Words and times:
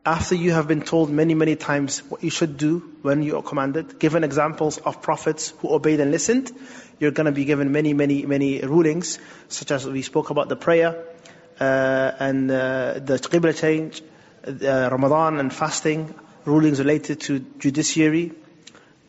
After 0.05 0.35
you 0.35 0.51
have 0.51 0.67
been 0.67 0.83
told 0.83 1.11
many, 1.11 1.35
many 1.35 1.55
times 1.55 2.01
what 2.11 2.25
you 2.25 2.31
should 2.31 2.57
do 2.57 2.81
when 3.03 3.23
you 3.23 3.37
are 3.37 3.43
commanded, 3.43 4.01
given 4.01 4.25
examples 4.25 4.79
of 4.79 5.01
prophets 5.01 5.55
who 5.61 5.73
obeyed 5.73 6.01
and 6.01 6.11
listened, 6.11 6.51
you're 6.99 7.13
going 7.13 7.27
to 7.27 7.33
be 7.33 7.45
given 7.45 7.71
many, 7.71 7.95
many, 7.95 8.27
many 8.27 8.63
rulings, 8.63 9.21
such 9.47 9.71
as 9.71 9.87
we 9.87 10.03
spoke 10.03 10.31
about 10.31 10.49
the 10.49 10.57
prayer, 10.57 11.05
uh, 11.61 12.11
and 12.19 12.51
uh, 12.51 12.95
the 12.95 13.17
qibla 13.19 13.57
change, 13.57 14.03
uh, 14.45 14.89
Ramadan 14.91 15.39
and 15.39 15.55
fasting, 15.55 16.13
rulings 16.47 16.81
related 16.81 17.21
to 17.21 17.39
judiciary, 17.61 18.33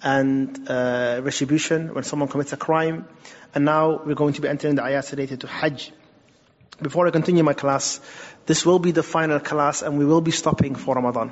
and 0.04 0.70
uh, 0.70 1.22
retribution 1.24 1.92
when 1.96 2.04
someone 2.04 2.30
commits 2.30 2.54
a 2.54 2.58
crime. 2.58 3.08
And 3.56 3.66
now 3.66 4.04
we're 4.06 4.14
going 4.14 4.34
to 4.34 4.42
be 4.42 4.48
entering 4.48 4.76
the 4.76 4.84
ayats 4.84 5.10
related 5.10 5.42
to 5.42 5.48
Hajj. 5.48 5.92
Before 6.82 7.08
I 7.08 7.12
continue 7.12 7.44
my 7.44 7.54
class, 7.54 8.00
this 8.46 8.66
will 8.66 8.80
be 8.80 8.92
the 8.92 9.04
final 9.04 9.40
class 9.40 9.82
and 9.82 9.98
we 9.98 10.06
will 10.06 10.22
be 10.22 10.32
stopping 10.32 10.76
for 10.76 10.96
Ramadan. 10.96 11.32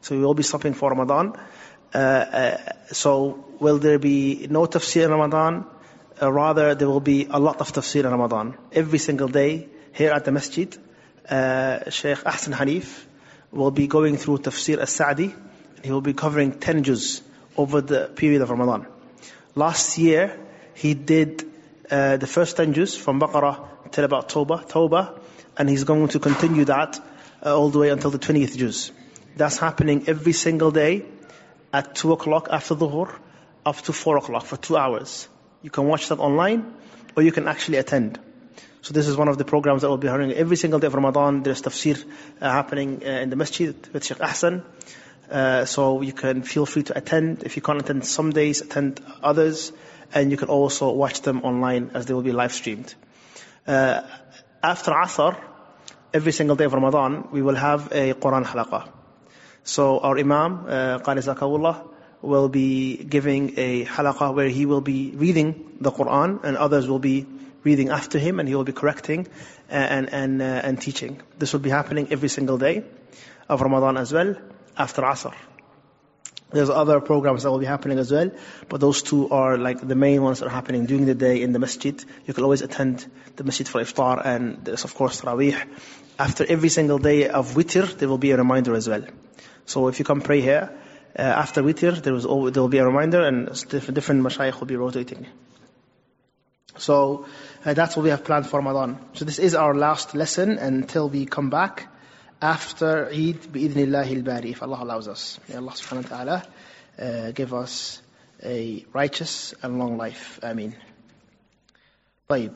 So 0.00 0.16
we 0.16 0.22
will 0.22 0.34
be 0.34 0.44
stopping 0.44 0.74
for 0.74 0.90
Ramadan. 0.90 1.34
Uh, 1.92 1.98
uh, 1.98 2.58
so 2.92 3.44
will 3.58 3.78
there 3.78 3.98
be 3.98 4.46
no 4.48 4.66
tafsir 4.66 5.04
in 5.04 5.10
Ramadan? 5.10 5.64
Uh, 6.20 6.32
rather, 6.32 6.74
there 6.74 6.88
will 6.88 7.00
be 7.00 7.26
a 7.30 7.38
lot 7.38 7.60
of 7.60 7.72
tafsir 7.72 8.04
in 8.04 8.10
Ramadan. 8.10 8.56
Every 8.72 8.98
single 8.98 9.28
day 9.28 9.68
here 9.92 10.12
at 10.12 10.24
the 10.24 10.32
masjid, 10.32 10.76
uh, 11.28 11.90
Sheikh 11.90 12.18
Ahsan 12.18 12.54
Hanif 12.54 13.04
will 13.50 13.70
be 13.70 13.86
going 13.86 14.16
through 14.16 14.38
tafsir 14.38 14.78
as-Sa'di. 14.78 15.34
He 15.82 15.90
will 15.90 16.00
be 16.00 16.12
covering 16.12 16.52
10 16.52 16.84
juz 16.84 17.22
over 17.56 17.80
the 17.80 18.10
period 18.14 18.42
of 18.42 18.50
Ramadan. 18.50 18.86
Last 19.54 19.98
year, 19.98 20.38
he 20.74 20.94
did 20.94 21.44
uh, 21.90 22.16
the 22.16 22.26
first 22.26 22.56
10 22.56 22.74
juz 22.74 22.96
from 22.96 23.20
Baqarah 23.20 23.77
till 23.92 24.04
about 24.04 24.28
Tawbah, 24.28 24.68
Tawbah, 24.68 25.18
and 25.56 25.68
he's 25.68 25.84
going 25.84 26.08
to 26.08 26.18
continue 26.18 26.64
that 26.66 27.00
uh, 27.44 27.56
all 27.56 27.70
the 27.70 27.78
way 27.78 27.90
until 27.90 28.10
the 28.10 28.18
20th 28.18 28.56
juz. 28.56 28.92
That's 29.36 29.58
happening 29.58 30.08
every 30.08 30.32
single 30.32 30.70
day 30.70 31.04
at 31.72 31.94
2 31.94 32.12
o'clock 32.12 32.48
after 32.50 32.74
Dhuhr 32.74 33.14
up 33.64 33.76
to 33.82 33.92
4 33.92 34.16
o'clock 34.18 34.44
for 34.44 34.56
two 34.56 34.76
hours. 34.76 35.28
You 35.62 35.70
can 35.70 35.86
watch 35.86 36.08
that 36.08 36.18
online 36.18 36.74
or 37.16 37.22
you 37.22 37.32
can 37.32 37.48
actually 37.48 37.78
attend. 37.78 38.18
So 38.80 38.94
this 38.94 39.08
is 39.08 39.16
one 39.16 39.28
of 39.28 39.38
the 39.38 39.44
programs 39.44 39.82
that 39.82 39.88
will 39.88 39.98
be 39.98 40.08
happening 40.08 40.32
every 40.32 40.56
single 40.56 40.78
day 40.78 40.86
of 40.86 40.94
Ramadan. 40.94 41.42
There's 41.42 41.62
tafsir 41.62 42.02
uh, 42.40 42.50
happening 42.50 43.02
uh, 43.04 43.08
in 43.08 43.30
the 43.30 43.36
masjid 43.36 43.74
with 43.92 44.04
Sheikh 44.04 44.18
Ahsan. 44.18 44.62
Uh, 45.30 45.64
so 45.66 46.00
you 46.00 46.12
can 46.12 46.42
feel 46.42 46.64
free 46.64 46.84
to 46.84 46.96
attend. 46.96 47.42
If 47.42 47.56
you 47.56 47.62
can't 47.62 47.80
attend 47.80 48.06
some 48.06 48.30
days, 48.30 48.62
attend 48.62 49.00
others. 49.22 49.72
And 50.14 50.30
you 50.30 50.36
can 50.36 50.48
also 50.48 50.90
watch 50.92 51.20
them 51.20 51.42
online 51.44 51.90
as 51.92 52.06
they 52.06 52.14
will 52.14 52.22
be 52.22 52.32
live 52.32 52.52
streamed. 52.52 52.94
Uh, 53.68 54.00
after 54.62 54.92
Asr, 54.92 55.36
every 56.14 56.32
single 56.32 56.56
day 56.56 56.64
of 56.64 56.72
Ramadan, 56.72 57.28
we 57.32 57.42
will 57.42 57.54
have 57.54 57.88
a 57.92 58.14
Quran 58.14 58.42
halaqah. 58.42 58.88
So 59.62 59.98
our 59.98 60.16
Imam, 60.18 60.64
uh, 60.66 60.98
Qari 61.00 61.22
Zakawullah, 61.22 61.86
will 62.22 62.48
be 62.48 62.96
giving 62.96 63.58
a 63.58 63.84
halaqah 63.84 64.34
where 64.34 64.48
he 64.48 64.64
will 64.64 64.80
be 64.80 65.10
reading 65.14 65.76
the 65.82 65.92
Quran 65.92 66.42
and 66.44 66.56
others 66.56 66.88
will 66.88 66.98
be 66.98 67.26
reading 67.62 67.90
after 67.90 68.18
him 68.18 68.40
and 68.40 68.48
he 68.48 68.54
will 68.54 68.64
be 68.64 68.72
correcting 68.72 69.28
and, 69.68 70.10
and, 70.14 70.40
uh, 70.40 70.44
and 70.46 70.80
teaching. 70.80 71.20
This 71.38 71.52
will 71.52 71.60
be 71.60 71.68
happening 71.68 72.08
every 72.10 72.30
single 72.30 72.56
day 72.56 72.84
of 73.50 73.60
Ramadan 73.60 73.98
as 73.98 74.14
well, 74.14 74.34
after 74.78 75.02
Asr. 75.02 75.34
There's 76.50 76.70
other 76.70 77.00
programs 77.00 77.42
that 77.42 77.50
will 77.50 77.58
be 77.58 77.66
happening 77.66 77.98
as 77.98 78.10
well, 78.10 78.30
but 78.70 78.80
those 78.80 79.02
two 79.02 79.28
are 79.28 79.58
like 79.58 79.86
the 79.86 79.94
main 79.94 80.22
ones 80.22 80.38
that 80.38 80.46
are 80.46 80.56
happening 80.60 80.86
during 80.86 81.04
the 81.04 81.14
day 81.14 81.42
in 81.42 81.52
the 81.52 81.58
masjid. 81.58 82.02
You 82.26 82.32
can 82.32 82.44
always 82.44 82.62
attend 82.62 83.06
the 83.36 83.44
masjid 83.44 83.68
for 83.68 83.82
iftar 83.82 84.24
and 84.24 84.64
there's 84.64 84.84
of 84.84 84.94
course 84.94 85.20
Taraweeh. 85.20 85.62
After 86.18 86.46
every 86.48 86.70
single 86.70 86.98
day 86.98 87.28
of 87.28 87.54
witr, 87.54 87.96
there 87.98 88.08
will 88.08 88.18
be 88.18 88.30
a 88.30 88.38
reminder 88.38 88.74
as 88.74 88.88
well. 88.88 89.04
So 89.66 89.88
if 89.88 89.98
you 89.98 90.06
come 90.06 90.22
pray 90.22 90.40
here, 90.40 90.70
uh, 91.18 91.22
after 91.22 91.62
witr, 91.62 92.02
there, 92.02 92.14
was, 92.14 92.24
there 92.24 92.62
will 92.62 92.68
be 92.68 92.78
a 92.78 92.86
reminder 92.86 93.22
and 93.26 93.48
different, 93.68 93.94
different 93.94 94.22
mashayikh 94.22 94.58
will 94.58 94.66
be 94.66 94.76
rotating. 94.76 95.26
So 96.78 97.26
uh, 97.64 97.74
that's 97.74 97.94
what 97.94 98.04
we 98.04 98.10
have 98.10 98.24
planned 98.24 98.46
for 98.46 98.60
Ramadan. 98.60 98.98
So 99.12 99.26
this 99.26 99.38
is 99.38 99.54
our 99.54 99.74
last 99.74 100.14
lesson 100.14 100.56
until 100.56 101.10
we 101.10 101.26
come 101.26 101.50
back 101.50 101.88
after 102.41 103.07
Eid 103.07 103.53
bi'idhnillahi 103.53 104.17
al-bari, 104.17 104.51
if 104.51 104.63
Allah 104.63 104.83
allows 104.83 105.07
us. 105.07 105.39
May 105.47 105.55
Allah 105.55 105.71
subhanahu 105.71 106.09
wa 106.09 106.17
ta'ala 106.17 106.45
uh, 106.99 107.31
give 107.31 107.53
us 107.53 108.01
a 108.43 108.85
righteous 108.93 109.53
and 109.63 109.79
long 109.79 109.97
life. 109.97 110.39
Ameen. 110.43 110.75
طيب. 112.29 112.53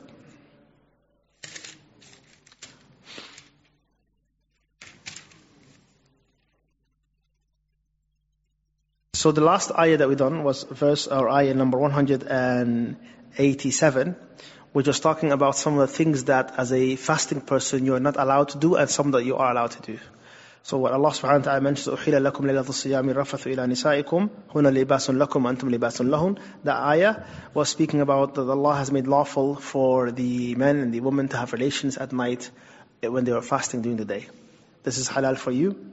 So 9.14 9.32
the 9.32 9.40
last 9.40 9.72
ayah 9.72 9.96
that 9.96 10.08
we 10.08 10.14
done 10.14 10.44
was 10.44 10.62
verse 10.62 11.08
or 11.08 11.28
ayah 11.28 11.52
number 11.52 11.76
187 11.76 14.16
which 14.72 14.86
was 14.86 15.00
talking 15.00 15.32
about 15.32 15.56
some 15.56 15.78
of 15.78 15.80
the 15.80 15.94
things 15.94 16.24
that 16.24 16.54
as 16.58 16.72
a 16.72 16.96
fasting 16.96 17.40
person 17.40 17.84
you 17.86 17.94
are 17.94 18.00
not 18.00 18.16
allowed 18.16 18.50
to 18.50 18.58
do 18.58 18.74
and 18.76 18.88
some 18.88 19.10
that 19.12 19.24
you 19.24 19.36
are 19.36 19.50
allowed 19.50 19.70
to 19.72 19.82
do. 19.82 19.98
So 20.62 20.76
what 20.76 20.92
Allah 20.92 21.10
subhanahu 21.10 21.38
wa 21.38 21.44
ta'ala 21.44 21.60
mentions, 21.62 21.96
أُحِلَ 21.96 22.30
لَكُمْ 22.30 22.44
لَيْلَةُ 22.44 22.64
الصِّيَامِ 22.64 23.10
الرَّفَثُ 23.14 23.56
إِلَى 23.56 23.66
نِسَائِكُمْ 23.72 24.28
هُنَ 24.54 24.84
لِبَاسٌ 24.84 25.16
لَكُمْ 25.16 25.56
أَنْتُمْ 25.56 25.74
لِبَاسٌ 25.74 26.02
لَهُنْ 26.10 26.38
The 26.64 26.74
ayah 26.74 27.24
was 27.54 27.70
speaking 27.70 28.02
about 28.02 28.34
that 28.34 28.42
Allah 28.42 28.74
has 28.74 28.92
made 28.92 29.06
lawful 29.06 29.54
for 29.54 30.10
the 30.10 30.54
men 30.56 30.76
and 30.76 30.92
the 30.92 31.00
women 31.00 31.28
to 31.28 31.38
have 31.38 31.54
relations 31.54 31.96
at 31.96 32.12
night 32.12 32.50
when 33.00 33.24
they 33.24 33.32
are 33.32 33.40
fasting 33.40 33.80
during 33.80 33.96
the 33.96 34.04
day. 34.04 34.28
This 34.82 34.98
is 34.98 35.08
halal 35.08 35.38
for 35.38 35.52
you. 35.52 35.88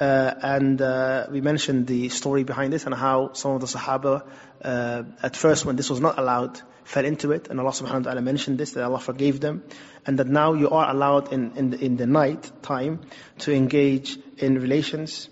Uh, 0.00 0.32
and 0.42 0.80
uh, 0.80 1.26
we 1.30 1.40
mentioned 1.40 1.86
the 1.86 2.08
story 2.08 2.44
behind 2.44 2.72
this 2.72 2.86
and 2.86 2.94
how 2.94 3.32
some 3.34 3.52
of 3.52 3.60
the 3.60 3.66
Sahaba, 3.66 4.24
uh, 4.64 5.02
at 5.22 5.36
first 5.36 5.64
when 5.64 5.76
this 5.76 5.90
was 5.90 6.00
not 6.00 6.18
allowed, 6.18 6.60
fell 6.83 7.05
into 7.05 7.31
it. 7.31 7.47
And 7.49 7.59
Allah 7.59 7.71
subhanahu 7.71 8.05
wa 8.05 8.11
ta'ala 8.11 8.21
mentioned 8.21 8.57
this, 8.57 8.71
that 8.73 8.83
Allah 8.83 8.99
forgave 8.99 9.39
them. 9.39 9.63
And 10.05 10.19
that 10.19 10.27
now 10.27 10.53
you 10.53 10.69
are 10.69 10.89
allowed 10.89 11.31
in, 11.31 11.51
in, 11.55 11.69
the, 11.71 11.83
in 11.83 11.97
the 11.97 12.07
night 12.07 12.51
time 12.61 13.01
to 13.39 13.53
engage 13.53 14.17
in 14.37 14.59
relations. 14.59 15.29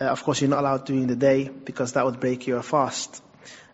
Uh, 0.00 0.04
of 0.04 0.22
course, 0.22 0.40
you're 0.40 0.50
not 0.50 0.60
allowed 0.60 0.86
during 0.86 1.06
the 1.06 1.16
day 1.16 1.48
because 1.48 1.92
that 1.94 2.04
would 2.04 2.20
break 2.20 2.46
your 2.46 2.62
fast. 2.62 3.22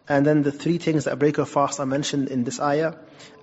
And 0.08 0.24
then 0.24 0.42
the 0.42 0.52
three 0.52 0.78
things 0.78 1.04
that 1.04 1.18
break 1.18 1.36
your 1.36 1.46
fast 1.46 1.80
are 1.80 1.86
mentioned 1.86 2.28
in 2.28 2.44
this 2.44 2.60
ayah. 2.60 2.94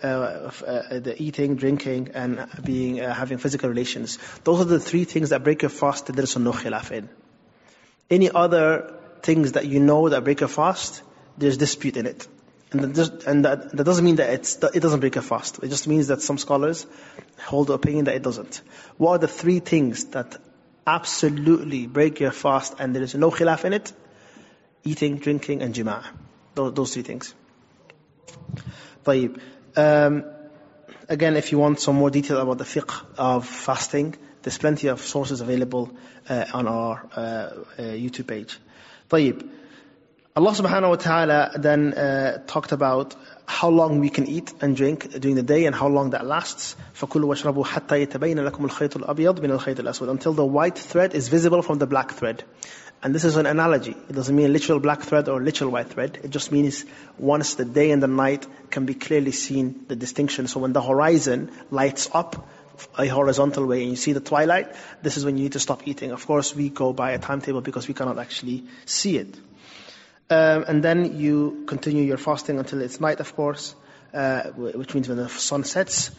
Uh, 0.04 0.52
uh, 0.68 1.00
the 1.00 1.16
eating, 1.18 1.56
drinking, 1.56 2.12
and 2.14 2.48
being 2.64 3.00
uh, 3.00 3.14
having 3.14 3.38
physical 3.38 3.70
relations. 3.70 4.20
Those 4.44 4.62
are 4.62 4.66
the 4.66 4.80
three 4.80 5.06
things 5.06 5.30
that 5.30 5.44
break 5.44 5.62
your 5.62 5.70
fast 5.70 6.08
there 6.08 6.24
is 6.24 6.38
no 6.38 6.52
khilaf 6.52 6.92
in. 6.92 7.10
Any 8.10 8.30
other 8.30 9.00
things 9.22 9.54
that 9.54 9.66
you 9.66 9.80
know 9.80 10.10
that 10.10 10.24
break 10.24 10.42
your 10.42 10.50
fast, 10.50 11.02
there's 11.38 11.58
dispute 11.58 11.98
in 11.98 12.06
it. 12.06 12.28
And, 12.75 12.81
that, 12.83 12.95
just, 12.95 13.25
and 13.25 13.45
that, 13.45 13.77
that, 13.77 13.85
doesn't 13.85 14.05
mean 14.05 14.17
that 14.17 14.31
it 14.75 14.81
doesn't 14.81 15.01
break 15.01 15.17
a 15.17 15.23
fast. 15.23 15.59
It 15.63 15.69
just 15.69 15.89
means 15.89 16.07
that 16.07 16.23
some 16.23 16.39
scholars 16.39 16.87
hold 17.45 17.67
the 17.67 17.73
opinion 17.73 18.05
that 18.05 18.15
it 18.15 18.23
doesn't. 18.23 18.63
What 18.97 19.13
are 19.13 19.19
the 19.19 19.29
three 19.29 19.59
things 19.59 20.05
that 20.07 20.37
absolutely 20.87 21.87
break 21.89 22.21
your 22.21 22.31
fast 22.31 22.75
and 22.79 22.95
there 22.95 23.03
is 23.03 23.15
no 23.15 23.31
khilaf 23.31 23.65
in 23.65 23.73
it? 23.73 23.93
Eating, 24.85 25.19
drinking, 25.19 25.63
and 25.63 25.75
jima'. 25.75 26.05
Those, 26.55 26.75
those 26.75 26.95
three 26.95 27.03
things. 27.03 27.35
طيب. 29.05 29.41
Um, 29.77 30.25
again, 31.09 31.37
if 31.37 31.53
you 31.53 31.59
want 31.59 31.81
some 31.81 31.97
more 31.97 32.11
detail 32.11 32.39
about 32.39 32.59
the 32.59 32.65
fiqh 32.65 33.05
of 33.19 33.47
fasting, 33.47 34.17
there's 34.43 34.59
plenty 34.59 34.89
of 34.89 35.01
sources 35.01 35.41
available 35.41 35.91
uh, 36.29 36.45
on 36.55 36.67
our 36.69 37.07
uh, 37.15 37.21
uh, 37.21 37.55
YouTube 37.79 38.29
page. 38.29 38.59
طيب. 39.09 39.49
Allah 40.37 40.53
subhanahu 40.53 40.91
wa 40.91 40.97
ta'ala 40.97 41.51
then 41.57 41.93
uh, 41.93 42.39
talked 42.47 42.71
about 42.71 43.17
how 43.47 43.69
long 43.69 43.99
we 43.99 44.11
can 44.11 44.29
eat 44.29 44.55
and 44.61 44.77
drink 44.77 45.11
during 45.19 45.35
the 45.35 45.43
day 45.43 45.67
and 45.67 45.75
how 45.75 45.89
long 45.89 46.11
that 46.11 46.25
lasts. 46.25 46.77
فَكُلُوا 46.95 47.35
وَاشْرَبُوا 47.35 47.67
حَتَّى 47.67 48.07
يَتَبَيْنَ 48.07 48.49
لَكُمُ 48.49 48.71
الْخَيْطُ 48.71 49.03
الْأَبْيَضُ 49.03 49.41
مِنَ 49.41 49.59
الْخَيْطِ 49.59 49.81
الْأَسْوَدِ 49.81 50.09
Until 50.09 50.33
the 50.33 50.45
white 50.45 50.79
thread 50.79 51.15
is 51.15 51.29
visible 51.29 51.63
from 51.63 51.79
the 51.79 51.87
black 51.87 52.13
thread. 52.13 52.45
And 53.03 53.13
this 53.13 53.25
is 53.25 53.37
an 53.37 53.47
analogy. 53.47 53.97
It 54.09 54.13
doesn't 54.13 54.35
mean 54.35 54.53
literal 54.53 54.79
black 54.79 55.03
thread 55.03 55.29
or 55.29 55.43
literal 55.43 55.71
white 55.71 55.89
thread. 55.89 56.21
It 56.23 56.31
just 56.31 56.53
means 56.53 56.85
once 57.19 57.55
the 57.57 57.65
day 57.65 57.91
and 57.91 58.01
the 58.01 58.07
night 58.07 58.47
can 58.71 58.87
be 58.87 58.95
clearly 58.95 59.33
seen, 59.33 59.87
the 59.89 59.97
distinction. 59.97 60.47
So 60.47 60.61
when 60.61 60.73
the 60.73 60.83
horizon 60.83 61.51
lights 61.71 62.09
up 62.13 62.49
a 62.97 63.07
horizontal 63.09 63.67
way 63.67 63.83
and 63.83 63.91
you 63.91 63.97
see 63.97 64.13
the 64.13 64.21
twilight, 64.21 64.75
this 65.03 65.17
is 65.17 65.25
when 65.25 65.39
you 65.39 65.45
need 65.45 65.53
to 65.53 65.61
stop 65.61 65.89
eating. 65.89 66.13
Of 66.13 66.25
course, 66.27 66.55
we 66.55 66.69
go 66.69 66.93
by 66.93 67.13
a 67.13 67.19
timetable 67.19 67.63
because 67.63 67.89
we 67.89 67.95
cannot 67.95 68.19
actually 68.19 68.65
see 68.85 69.17
it. 69.19 69.35
Um, 70.31 70.65
and 70.69 70.83
then 70.83 71.19
you 71.19 71.65
continue 71.67 72.05
your 72.05 72.17
fasting 72.17 72.59
until 72.59 72.81
it's 72.83 73.01
night, 73.01 73.19
of 73.19 73.35
course, 73.35 73.75
uh, 74.15 74.43
which 74.51 74.95
means 74.95 75.09
when 75.09 75.17
the 75.17 75.29
sun 75.29 75.65
sets. 75.65 76.13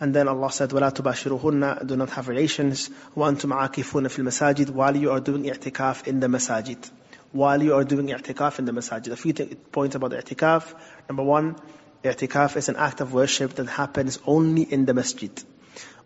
And 0.00 0.12
then 0.12 0.26
Allah 0.26 0.50
said, 0.50 0.70
وَلَا 0.70 0.92
تُبَاشِرُهُنَّ 0.92 1.86
Do 1.86 1.94
not 1.94 2.10
have 2.10 2.26
relations. 2.26 2.90
وَأَنْتُمْ 3.16 3.52
عَاكِفُونَ 3.52 4.08
فِي 4.08 4.24
الْمَسَاجِدِ 4.24 4.70
While 4.70 4.96
you 4.96 5.12
are 5.12 5.20
doing 5.20 5.44
i'tikaf 5.44 6.08
in 6.08 6.18
the 6.18 6.26
masajid. 6.26 6.90
While 7.30 7.62
you 7.62 7.74
are 7.74 7.84
doing 7.84 8.08
i'tikaf 8.08 8.58
in 8.58 8.64
the 8.64 8.72
masajid. 8.72 9.12
A 9.12 9.16
few 9.16 9.32
points 9.32 9.94
about 9.94 10.10
i'tikaf. 10.10 10.74
Number 11.08 11.22
one, 11.22 11.54
i'tikaf 12.02 12.56
is 12.56 12.68
an 12.68 12.74
act 12.74 13.00
of 13.00 13.12
worship 13.12 13.54
that 13.54 13.68
happens 13.68 14.18
only 14.26 14.62
in 14.62 14.86
the 14.86 14.92
masjid. 14.92 15.30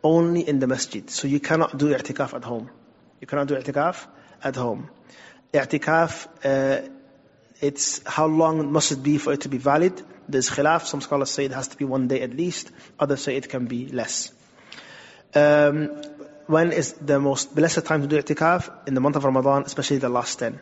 Only 0.04 0.46
in 0.46 0.58
the 0.58 0.66
masjid. 0.66 1.08
So 1.08 1.26
you 1.26 1.40
cannot 1.40 1.78
do 1.78 1.94
i'tikaf 1.94 2.34
at 2.34 2.44
home. 2.44 2.68
You 3.22 3.26
cannot 3.26 3.46
do 3.46 3.56
i'tikaf 3.56 4.06
at 4.44 4.56
home. 4.56 4.90
I'tikaf 5.54 6.28
uh, 6.44 6.86
it's 7.60 8.02
how 8.06 8.26
long 8.26 8.72
must 8.72 8.92
it 8.92 9.02
be 9.02 9.18
for 9.18 9.32
it 9.32 9.42
to 9.42 9.48
be 9.48 9.58
valid? 9.58 10.02
There's 10.28 10.50
khilaf. 10.50 10.86
Some 10.86 11.00
scholars 11.00 11.30
say 11.30 11.44
it 11.44 11.52
has 11.52 11.68
to 11.68 11.76
be 11.76 11.84
one 11.84 12.08
day 12.08 12.22
at 12.22 12.34
least. 12.34 12.70
Others 12.98 13.22
say 13.22 13.36
it 13.36 13.48
can 13.48 13.66
be 13.66 13.88
less. 13.88 14.32
Um, 15.34 16.02
when 16.46 16.72
is 16.72 16.92
the 16.92 17.18
most 17.18 17.54
blessed 17.54 17.84
time 17.86 18.02
to 18.02 18.06
do 18.08 18.20
i'tikaf? 18.20 18.88
In 18.88 18.94
the 18.94 19.00
month 19.00 19.16
of 19.16 19.24
Ramadan, 19.24 19.62
especially 19.64 19.98
the 19.98 20.08
last 20.08 20.38
10. 20.38 20.60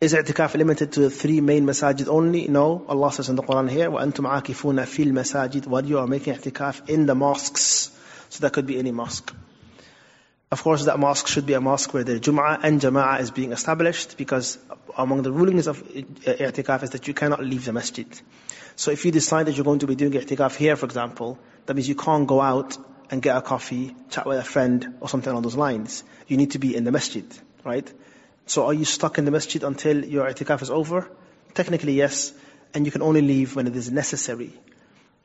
Is 0.00 0.14
i'tikaf 0.14 0.54
limited 0.54 0.92
to 0.92 1.00
the 1.00 1.10
three 1.10 1.40
main 1.40 1.64
masajid 1.64 2.08
only? 2.08 2.46
No. 2.48 2.84
Allah 2.88 3.12
says 3.12 3.28
in 3.28 3.36
the 3.36 3.42
Quran 3.42 3.70
here, 3.70 3.90
وَأَنْتُمْ 3.90 4.28
عَاكِفُونَ 4.28 4.82
فِي 4.84 5.06
الْمَسَاجِدِ 5.06 5.66
While 5.66 5.84
you 5.86 5.98
are 5.98 6.06
making 6.06 6.34
i'tikaf 6.34 6.88
in 6.88 7.06
the 7.06 7.14
mosques. 7.14 7.90
So 8.28 8.40
that 8.40 8.52
could 8.52 8.66
be 8.66 8.78
any 8.78 8.92
mosque. 8.92 9.34
Of 10.51 10.63
course, 10.63 10.85
that 10.85 10.97
mosque 10.97 11.27
should 11.27 11.45
be 11.45 11.53
a 11.53 11.61
mosque 11.61 11.93
where 11.93 12.03
the 12.03 12.19
Jum'ah 12.19 12.61
and 12.63 12.81
Jama'ah 12.81 13.19
is 13.19 13.29
being 13.29 13.51
established 13.51 14.17
because 14.17 14.57
among 14.97 15.21
the 15.21 15.31
rulings 15.31 15.67
of 15.67 15.83
i'tikaf 15.83 16.81
is 16.81 16.89
that 16.89 17.07
you 17.07 17.13
cannot 17.13 17.43
leave 17.43 17.65
the 17.65 17.71
masjid. 17.71 18.07
So 18.75 18.89
if 18.89 19.05
you 19.05 19.11
decide 19.11 19.45
that 19.45 19.55
you're 19.55 19.63
going 19.63 19.79
to 19.79 19.85
be 19.85 19.93
doing 19.93 20.13
i'tikaf 20.13 20.55
here, 20.55 20.75
for 20.75 20.87
example, 20.87 21.37
that 21.67 21.75
means 21.75 21.87
you 21.87 21.93
can't 21.93 22.25
go 22.25 22.41
out 22.41 22.75
and 23.11 23.21
get 23.21 23.37
a 23.37 23.43
coffee, 23.43 23.95
chat 24.09 24.25
with 24.25 24.39
a 24.39 24.43
friend, 24.43 24.95
or 25.01 25.07
something 25.07 25.29
along 25.29 25.43
those 25.43 25.55
lines. 25.55 26.03
You 26.27 26.37
need 26.37 26.51
to 26.51 26.59
be 26.59 26.75
in 26.75 26.83
the 26.83 26.91
masjid, 26.91 27.25
right? 27.63 27.93
So 28.47 28.65
are 28.65 28.73
you 28.73 28.85
stuck 28.85 29.19
in 29.19 29.25
the 29.25 29.31
masjid 29.31 29.63
until 29.63 30.03
your 30.03 30.27
i'tikaf 30.27 30.63
is 30.63 30.71
over? 30.71 31.07
Technically, 31.53 31.93
yes. 31.93 32.33
And 32.73 32.87
you 32.87 32.91
can 32.91 33.03
only 33.03 33.21
leave 33.21 33.55
when 33.55 33.67
it 33.67 33.75
is 33.75 33.91
necessary. 33.91 34.51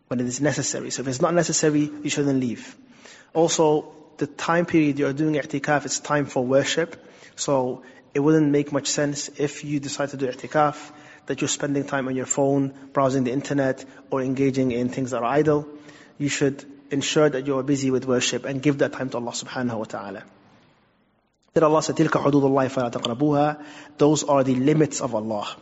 When 0.09 0.21
it 0.21 0.27
is 0.27 0.43
necessary. 0.43 0.91
So 0.91 1.01
if 1.01 1.09
it's 1.09 1.23
not 1.23 1.33
necessary, 1.33 1.91
you 2.03 2.11
shouldn't 2.11 2.41
leave. 2.41 2.77
Also, 3.33 3.95
the 4.18 4.28
time 4.28 4.66
period 4.66 5.00
you're 5.00 5.14
doing 5.14 5.36
i'tikaf, 5.36 5.86
it's 5.86 6.00
time 6.00 6.26
for 6.26 6.46
worship. 6.46 6.96
So 7.36 7.84
it 8.14 8.20
wouldn't 8.20 8.52
make 8.52 8.72
much 8.72 8.88
sense 8.88 9.30
if 9.38 9.64
you 9.64 9.80
decide 9.80 10.10
to 10.10 10.18
do 10.18 10.28
i'tikaf, 10.28 10.92
that 11.28 11.42
you're 11.42 11.48
spending 11.48 11.86
time 11.86 12.08
on 12.08 12.16
your 12.16 12.26
phone, 12.26 12.74
browsing 12.94 13.24
the 13.24 13.32
internet, 13.32 13.86
or 14.10 14.22
engaging 14.22 14.72
in 14.72 14.90
things 14.90 15.12
that 15.12 15.24
are 15.24 15.32
idle. 15.32 15.68
You 16.18 16.28
should 16.28 16.66
ensure 16.92 17.30
that 17.30 17.48
you 17.48 17.58
are 17.60 17.64
busy 17.64 17.92
with 17.92 18.06
worship 18.06 18.46
and 18.46 18.62
give 18.62 18.80
that 18.80 18.94
time 18.94 19.10
to 19.12 19.18
Allah 19.18 19.32
subhanahu 19.32 19.78
wa 19.78 19.84
ta'ala. 19.86 20.24
Then 21.54 21.64
Allah 21.64 21.82
said, 21.82 21.96
تِلْكَ 21.96 22.10
حُدُودُ 22.10 22.44
اللَّهِ 22.44 22.70
فَلَا 22.70 22.92
تَقْرَبُوهَا 22.92 23.64
Those 23.98 24.24
are 24.24 24.44
the 24.44 24.56
limits 24.56 25.02
of 25.02 25.16
Allah. 25.16 25.56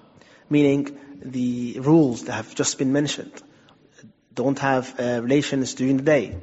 Meaning, 0.49 0.97
the 1.21 1.79
rules 1.79 2.23
that 2.25 2.33
have 2.33 2.55
just 2.55 2.77
been 2.77 2.93
mentioned. 2.93 3.31
Don't 4.33 4.59
have 4.59 4.99
uh, 4.99 5.21
relations 5.21 5.73
during 5.73 5.97
the 5.97 6.03
day. 6.03 6.35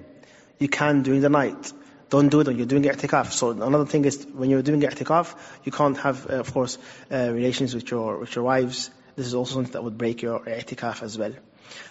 You 0.58 0.68
can 0.68 1.02
during 1.02 1.20
the 1.20 1.28
night. 1.28 1.72
Don't 2.10 2.28
do 2.28 2.40
it 2.40 2.46
when 2.46 2.56
you're 2.56 2.66
doing 2.66 2.84
i'tikaf. 2.84 3.32
So 3.32 3.50
another 3.50 3.86
thing 3.86 4.04
is 4.04 4.26
when 4.32 4.50
you're 4.50 4.62
doing 4.62 4.80
i'tikaf, 4.80 5.34
you 5.64 5.72
can't 5.72 5.96
have, 5.98 6.30
uh, 6.30 6.34
of 6.34 6.52
course, 6.52 6.78
uh, 7.10 7.30
relations 7.32 7.74
with 7.74 7.90
your 7.90 8.18
with 8.18 8.34
your 8.36 8.44
wives. 8.44 8.90
This 9.16 9.26
is 9.26 9.34
also 9.34 9.54
something 9.54 9.72
that 9.72 9.84
would 9.84 9.98
break 9.98 10.22
your 10.22 10.40
i'tikaf 10.40 11.02
as 11.02 11.18
well. 11.18 11.34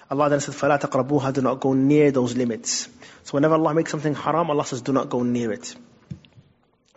Allah 0.10 0.30
then 0.30 0.40
said, 0.40 0.54
فَلَا 0.56 0.80
تَقْرَبُوهَا 0.80 1.34
Do 1.34 1.42
not 1.42 1.60
go 1.60 1.74
near 1.74 2.12
those 2.12 2.36
limits. 2.36 2.88
So 3.24 3.32
whenever 3.32 3.56
Allah 3.56 3.74
makes 3.74 3.92
something 3.92 4.16
haram, 4.16 4.50
Allah 4.50 4.66
says, 4.66 4.82
do 4.82 4.94
not 4.94 5.10
go 5.10 5.24
near 5.24 5.52
it. 5.52 5.76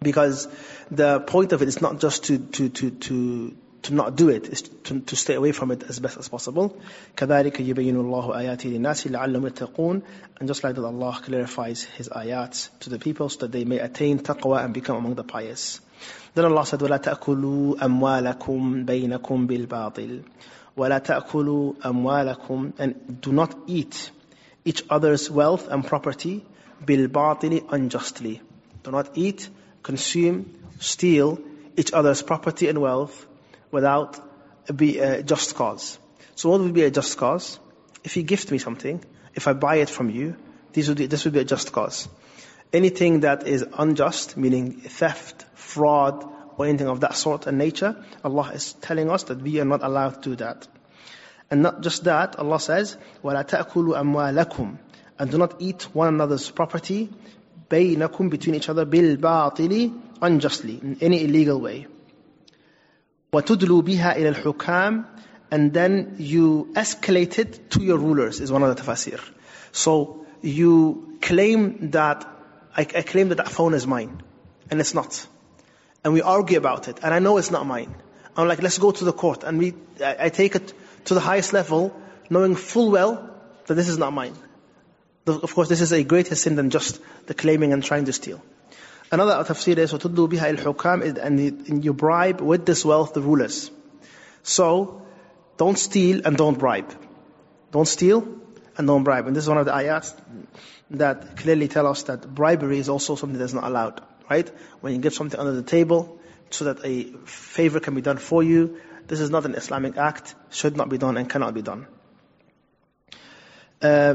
Because 0.02 0.48
the 0.90 1.20
point 1.20 1.52
of 1.52 1.62
it 1.62 1.68
is 1.68 1.80
not 1.80 2.00
just 2.00 2.24
to, 2.24 2.38
to, 2.38 2.68
to, 2.68 2.90
to, 2.90 3.56
to 3.86 3.94
not 3.94 4.16
do 4.16 4.28
it, 4.28 4.48
is 4.48 4.62
to, 4.62 5.00
to 5.00 5.16
stay 5.16 5.34
away 5.34 5.52
from 5.52 5.70
it 5.70 5.84
as 5.84 6.00
best 6.00 6.18
as 6.18 6.28
possible. 6.28 6.76
كَذَلِكَ 7.16 7.52
يُبَيِّنُ 7.52 7.94
اللَّهُ 7.94 8.34
آيَاتِهِ 8.36 8.78
لِلنَّاسِ 8.78 9.10
لَعَلَّهُمْ 9.12 9.50
يَتَّقُونَ 9.50 10.02
And 10.40 10.48
just 10.48 10.64
like 10.64 10.74
that 10.74 10.84
Allah 10.84 11.20
clarifies 11.22 11.84
His 11.84 12.08
ayats 12.08 12.68
to 12.80 12.90
the 12.90 12.98
people 12.98 13.28
so 13.28 13.40
that 13.40 13.52
they 13.52 13.64
may 13.64 13.78
attain 13.78 14.18
taqwa 14.18 14.64
and 14.64 14.74
become 14.74 14.96
among 14.96 15.14
the 15.14 15.22
pious. 15.22 15.80
Then 16.34 16.46
Allah 16.46 16.66
said, 16.66 16.80
وَلَا 16.80 16.98
تَأْكُلُوا 17.00 17.78
أَمْوَالَكُمْ 17.78 18.86
بَيْنَكُمْ 18.86 19.46
بِالْبَاطِلِ 19.46 20.22
وَلَا 20.76 20.98
تَأْكُلُوا 20.98 21.76
أَمْوَالَكُمْ 21.80 22.72
And 22.78 23.20
do 23.20 23.32
not 23.32 23.56
eat 23.68 24.10
each 24.64 24.84
other's 24.90 25.30
wealth 25.30 25.68
and 25.68 25.86
property 25.86 26.44
بِالْبَاطِلِ 26.84 27.72
unjustly. 27.72 28.42
Do 28.82 28.90
not 28.90 29.16
eat, 29.16 29.48
consume, 29.84 30.58
steal 30.80 31.38
each 31.76 31.92
other's 31.92 32.22
property 32.22 32.68
and 32.68 32.80
wealth 32.80 33.26
without 33.70 34.18
be 34.74 34.98
a 34.98 35.22
just 35.22 35.54
cause. 35.54 35.98
So 36.34 36.50
what 36.50 36.60
would 36.60 36.74
be 36.74 36.82
a 36.82 36.90
just 36.90 37.16
cause? 37.16 37.58
If 38.04 38.16
you 38.16 38.22
gift 38.22 38.50
me 38.50 38.58
something, 38.58 39.02
if 39.34 39.48
I 39.48 39.52
buy 39.52 39.76
it 39.76 39.90
from 39.90 40.10
you, 40.10 40.36
this 40.72 40.88
would 40.88 40.98
be, 40.98 41.06
this 41.06 41.24
would 41.24 41.34
be 41.34 41.40
a 41.40 41.44
just 41.44 41.72
cause. 41.72 42.08
Anything 42.72 43.20
that 43.20 43.46
is 43.46 43.64
unjust, 43.78 44.36
meaning 44.36 44.80
theft, 44.80 45.44
fraud, 45.54 46.24
or 46.56 46.66
anything 46.66 46.88
of 46.88 47.00
that 47.00 47.14
sort 47.14 47.46
and 47.46 47.58
nature, 47.58 47.96
Allah 48.24 48.50
is 48.54 48.72
telling 48.74 49.10
us 49.10 49.24
that 49.24 49.40
we 49.40 49.60
are 49.60 49.64
not 49.64 49.82
allowed 49.82 50.22
to 50.22 50.30
do 50.30 50.36
that. 50.36 50.66
And 51.50 51.62
not 51.62 51.80
just 51.80 52.04
that, 52.04 52.38
Allah 52.38 52.58
says, 52.58 52.96
وَلَا 53.22 53.48
تَأْكُلُوا 53.48 53.96
أَمْوَالَكُمْ 53.96 54.78
And 55.18 55.30
do 55.30 55.38
not 55.38 55.56
eat 55.60 55.82
one 55.94 56.08
another's 56.08 56.50
property, 56.50 57.08
بَيْنَكُمْ 57.70 58.30
between 58.30 58.56
each 58.56 58.68
other, 58.68 58.84
بِالْبَاطِلِ 58.84 60.00
unjustly, 60.22 60.80
in 60.82 60.98
any 61.00 61.24
illegal 61.24 61.60
way. 61.60 61.86
وَتُدْلُوا 63.32 63.82
بِهَا 63.82 64.16
إِلَى 64.16 64.34
الْحُكَامِ 64.34 65.04
And 65.50 65.72
then 65.72 66.16
you 66.18 66.70
escalate 66.74 67.38
it 67.38 67.70
to 67.70 67.82
your 67.82 67.98
rulers, 67.98 68.40
is 68.40 68.50
one 68.50 68.62
of 68.62 68.74
the 68.76 68.82
tafsir. 68.82 69.20
So 69.72 70.26
you 70.42 71.18
claim 71.20 71.90
that, 71.90 72.24
I, 72.76 72.80
I 72.82 73.02
claim 73.02 73.28
that 73.30 73.36
that 73.36 73.48
phone 73.48 73.74
is 73.74 73.86
mine. 73.86 74.22
And 74.70 74.80
it's 74.80 74.94
not. 74.94 75.26
and 76.06 76.14
we 76.14 76.22
argue 76.22 76.56
about 76.56 76.86
it, 76.86 77.00
and 77.02 77.12
I 77.12 77.18
know 77.18 77.36
it's 77.36 77.50
not 77.50 77.66
mine. 77.66 77.92
I'm 78.36 78.46
like, 78.46 78.62
let's 78.62 78.78
go 78.78 78.92
to 78.92 79.04
the 79.04 79.12
court, 79.12 79.42
and 79.42 79.58
we, 79.58 79.74
I, 80.00 80.16
I 80.26 80.28
take 80.28 80.54
it 80.54 80.72
to 81.06 81.14
the 81.14 81.20
highest 81.20 81.52
level, 81.52 82.00
knowing 82.30 82.54
full 82.54 82.92
well 82.92 83.28
that 83.66 83.74
this 83.74 83.88
is 83.88 83.98
not 83.98 84.12
mine. 84.12 84.34
Of 85.26 85.52
course, 85.52 85.68
this 85.68 85.80
is 85.80 85.92
a 85.92 86.04
greater 86.04 86.36
sin 86.36 86.54
than 86.54 86.70
just 86.70 87.00
the 87.26 87.34
claiming 87.34 87.72
and 87.72 87.82
trying 87.82 88.04
to 88.04 88.12
steal. 88.12 88.40
Another 89.10 89.32
tafsir 89.44 89.78
is 89.78 89.92
وَتُدُّوا 89.92 90.28
بِهَا 90.28 90.56
الْحُكَامِ 90.56 91.18
and 91.68 91.84
you 91.84 91.92
bribe 91.92 92.40
with 92.40 92.66
this 92.66 92.84
wealth 92.84 93.14
the 93.14 93.20
rulers. 93.20 93.70
So, 94.42 95.02
don't 95.56 95.78
steal 95.78 96.22
and 96.24 96.36
don't 96.36 96.58
bribe. 96.58 96.92
Don't 97.72 97.86
steal 97.86 98.26
and 98.76 98.86
don't 98.86 99.04
bribe. 99.04 99.26
And 99.26 99.36
this 99.36 99.44
is 99.44 99.48
one 99.48 99.58
of 99.58 99.66
the 99.66 99.72
ayats 99.72 100.14
that 100.90 101.36
clearly 101.36 101.68
tell 101.68 101.86
us 101.86 102.04
that 102.04 102.32
bribery 102.34 102.78
is 102.78 102.88
also 102.88 103.14
something 103.14 103.38
that's 103.38 103.52
not 103.52 103.64
allowed. 103.64 104.00
Right? 104.28 104.50
When 104.80 104.92
you 104.92 104.98
give 104.98 105.14
something 105.14 105.38
under 105.38 105.52
the 105.52 105.62
table 105.62 106.18
so 106.50 106.64
that 106.64 106.84
a 106.84 107.04
favor 107.26 107.80
can 107.80 107.94
be 107.94 108.00
done 108.00 108.18
for 108.18 108.42
you, 108.42 108.78
this 109.06 109.20
is 109.20 109.30
not 109.30 109.44
an 109.44 109.54
Islamic 109.54 109.96
act, 109.96 110.34
should 110.50 110.76
not 110.76 110.88
be 110.88 110.98
done 110.98 111.16
and 111.16 111.30
cannot 111.30 111.54
be 111.54 111.62
done. 111.62 111.86
Uh, 113.80 114.14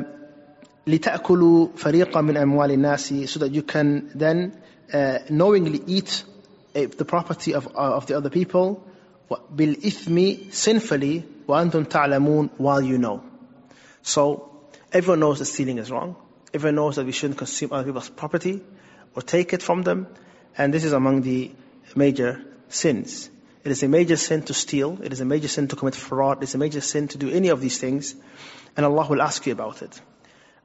لِتَأْكُلُوا 0.86 1.78
فَرِيقًا 1.78 2.22
مِنْ 2.22 2.38
أَمْوَالِ 2.38 2.76
النَّاسِ 2.76 3.30
So 3.30 3.40
that 3.40 3.52
you 3.52 3.64
can 3.64 4.12
then 4.16 4.62
uh, 4.94 5.20
knowingly 5.30 5.82
eat 5.88 6.24
uh, 6.76 6.86
the 6.98 7.06
property 7.06 7.54
of, 7.54 7.68
uh, 7.68 7.96
of 7.98 8.08
the 8.08 8.18
other 8.18 8.30
people 8.30 8.88
بالإثم 9.56 10.54
sinfully 10.54 11.24
وأنتم 11.48 11.86
تعلمون 11.86 12.50
while 12.58 12.82
you 12.82 12.98
know. 12.98 13.24
So 14.02 14.50
everyone 14.92 15.20
knows 15.20 15.40
that 15.40 15.46
stealing 15.46 15.78
is 15.78 15.92
wrong. 15.92 16.16
Everyone 16.54 16.76
knows 16.76 16.96
that 16.98 17.06
we 17.06 17.12
shouldn't 17.12 17.38
consume 17.38 17.72
other 17.72 17.86
people's 17.86 18.10
property 18.10 18.62
or 19.16 19.22
take 19.22 19.54
it 19.54 19.64
from 19.64 19.84
them. 19.84 20.08
And 20.58 20.74
this 20.74 20.84
is 20.84 20.92
among 20.92 21.22
the 21.22 21.52
major 21.96 22.44
sins. 22.68 23.30
It 23.64 23.72
is 23.72 23.84
a 23.84 23.88
major 23.88 24.18
sin 24.18 24.42
to 24.44 24.54
steal. 24.54 25.00
It 25.02 25.14
is 25.14 25.22
a 25.22 25.26
major 25.26 25.48
sin 25.48 25.68
to 25.70 25.76
commit 25.76 25.96
fraud. 25.96 26.38
It 26.38 26.44
is 26.44 26.56
a 26.56 26.58
major 26.58 26.82
sin 26.82 27.08
to 27.10 27.18
do 27.18 27.30
any 27.30 27.50
of 27.50 27.62
these 27.62 27.78
things. 27.78 28.16
And 28.76 28.86
Allah 28.86 29.08
will 29.08 29.22
ask 29.22 29.46
you 29.46 29.54
about 29.54 29.82
it. 29.82 30.02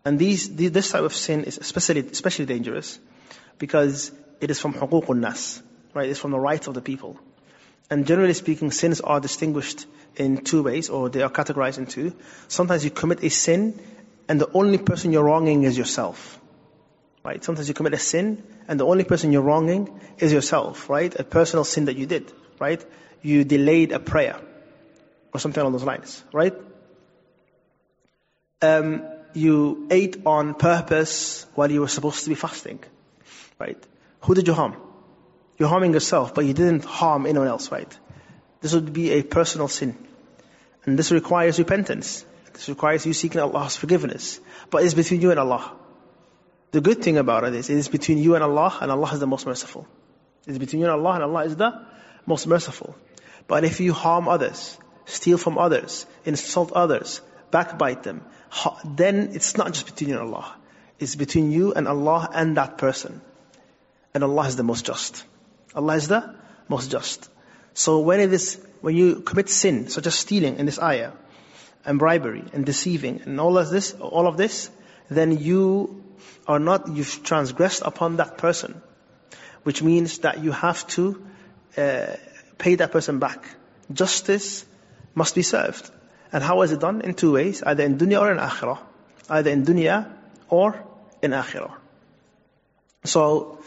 And 0.05 0.19
these, 0.19 0.55
this 0.57 0.91
type 0.91 1.03
of 1.03 1.15
sin 1.15 1.45
is 1.45 1.59
especially, 1.59 2.01
especially 2.01 2.47
dangerous 2.47 2.99
because 3.62 4.12
it 4.42 4.50
is 4.50 4.60
from 4.60 4.74
huququn 4.74 5.20
nas, 5.20 5.62
right? 5.94 6.10
It's 6.10 6.20
from 6.20 6.32
the 6.32 6.40
rights 6.40 6.68
of 6.68 6.74
the 6.74 6.82
people. 6.82 7.18
And 7.92 8.08
generally 8.08 8.34
speaking, 8.34 8.72
sins 8.72 9.02
are 9.02 9.20
distinguished 9.20 9.86
in 10.16 10.44
two 10.44 10.64
ways, 10.64 10.90
or 10.90 11.10
they 11.10 11.22
are 11.22 11.30
categorized 11.30 11.78
in 11.78 11.86
two. 11.86 12.14
Sometimes 12.48 12.84
you 12.84 12.90
commit 12.90 13.24
a 13.24 13.30
sin, 13.30 13.80
and 14.28 14.42
the 14.42 14.50
only 14.52 14.78
person 14.78 15.12
you're 15.12 15.24
wronging 15.24 15.64
is 15.64 15.78
yourself. 15.78 16.40
Right? 17.24 17.44
Sometimes 17.44 17.68
you 17.68 17.76
commit 17.76 17.94
a 17.94 18.00
sin, 18.00 18.42
and 18.68 18.80
the 18.80 18.86
only 18.86 19.04
person 19.04 19.32
you're 19.32 19.44
wronging 19.50 20.00
is 20.18 20.34
yourself, 20.34 20.90
right? 20.90 21.14
A 21.20 21.24
personal 21.24 21.64
sin 21.64 21.86
that 21.86 21.98
you 21.98 22.08
did, 22.08 22.34
right? 22.60 22.84
You 23.22 23.44
delayed 23.44 23.92
a 23.92 24.00
prayer, 24.00 24.40
or 25.34 25.40
something 25.40 25.62
along 25.62 25.74
those 25.74 25.84
lines, 25.84 26.24
right? 26.34 26.56
Um, 28.64 29.04
you 29.34 29.88
ate 29.92 30.26
on 30.26 30.56
purpose 30.56 31.46
while 31.54 31.72
you 31.72 31.82
were 31.82 31.94
supposed 32.00 32.24
to 32.24 32.30
be 32.30 32.36
fasting. 32.36 32.80
Right? 33.62 33.88
Who 34.22 34.34
did 34.34 34.48
you 34.48 34.54
harm? 34.54 34.76
You're 35.58 35.70
harming 35.70 35.94
yourself, 35.94 36.34
but 36.34 36.46
you 36.46 36.54
didn't 36.54 36.84
harm 36.84 37.28
anyone 37.28 37.48
else, 37.48 37.72
right? 37.72 38.00
This 38.62 38.74
would 38.74 38.92
be 38.92 39.12
a 39.12 39.22
personal 39.22 39.68
sin. 39.68 39.96
And 40.86 40.98
this 40.98 41.12
requires 41.12 41.60
repentance. 41.60 42.26
This 42.54 42.70
requires 42.70 43.06
you 43.06 43.14
seeking 43.14 43.40
Allah's 43.40 43.78
forgiveness. 43.78 44.40
But 44.72 44.84
it's 44.84 44.96
between 44.96 45.22
you 45.22 45.30
and 45.30 45.40
Allah. 45.40 45.74
The 46.72 46.82
good 46.82 47.04
thing 47.04 47.18
about 47.18 47.44
it 47.44 47.54
is, 47.54 47.70
it 47.70 47.78
is 47.78 47.88
between 47.88 48.18
you 48.18 48.34
and 48.34 48.44
Allah, 48.44 48.76
and 48.82 48.92
Allah 48.92 49.14
is 49.14 49.20
the 49.20 49.28
most 49.28 49.46
merciful. 49.46 49.88
It 50.48 50.52
is 50.54 50.58
between 50.58 50.82
you 50.82 50.88
and 50.90 50.96
Allah, 51.00 51.14
and 51.16 51.24
Allah 51.24 51.46
is 51.46 51.56
the 51.56 51.72
most 52.26 52.48
merciful. 52.48 52.96
But 53.48 53.64
if 53.64 53.80
you 53.80 53.94
harm 53.94 54.28
others, 54.28 54.78
steal 55.06 55.38
from 55.38 55.60
others, 55.60 56.06
insult 56.26 56.72
others, 56.72 57.22
backbite 57.52 58.02
them, 58.02 58.26
then 58.86 59.30
it's 59.34 59.56
not 59.56 59.74
just 59.74 59.86
between 59.86 60.10
you 60.10 60.20
and 60.20 60.28
Allah. 60.30 60.56
It's 60.98 61.16
between 61.16 61.52
you 61.52 61.74
and 61.74 61.88
Allah 61.88 62.30
and 62.34 62.58
that 62.58 62.80
person. 62.80 63.22
And 64.14 64.24
Allah 64.24 64.48
is 64.48 64.56
the 64.56 64.64
most 64.64 64.86
just. 64.86 65.24
Allah 65.74 65.96
is 65.96 66.08
the 66.08 66.36
most 66.68 66.92
just. 66.92 67.30
So 67.74 68.00
when 68.00 68.20
it 68.20 68.34
is, 68.34 68.60
when 68.82 68.96
you 68.96 69.22
commit 69.22 69.50
sin, 69.50 69.88
such 69.88 70.08
as 70.08 70.16
stealing 70.16 70.58
in 70.58 70.66
this 70.66 70.80
ayah, 70.80 71.12
and 71.86 71.98
bribery, 71.98 72.44
and 72.54 72.66
deceiving, 72.66 73.22
and 73.22 73.40
all 73.40 73.58
of 73.58 73.70
this, 73.70 73.94
all 73.94 74.28
of 74.28 74.38
this, 74.38 74.70
then 75.10 75.38
you 75.38 76.04
are 76.48 76.60
not, 76.60 76.88
you've 76.90 77.24
transgressed 77.24 77.82
upon 77.84 78.18
that 78.18 78.38
person. 78.38 78.82
Which 79.64 79.82
means 79.82 80.20
that 80.20 80.44
you 80.44 80.52
have 80.52 80.88
to 80.90 81.26
uh, 81.78 82.08
pay 82.58 82.76
that 82.76 82.92
person 82.92 83.20
back. 83.20 83.46
Justice 83.92 84.66
must 85.14 85.36
be 85.36 85.44
served. 85.44 85.90
And 86.32 86.44
how 86.44 86.62
is 86.62 86.72
it 86.72 86.80
done? 86.80 87.02
In 87.02 87.14
two 87.14 87.34
ways, 87.34 87.62
either 87.62 87.84
in 87.84 87.98
dunya 87.98 88.20
or 88.20 88.32
in 88.32 88.38
akhirah. 88.38 88.80
Either 89.30 89.52
in 89.52 89.66
dunya 89.66 90.12
or 90.50 90.84
in 91.22 91.32
akhirah. 91.32 91.74
So, 93.04 93.60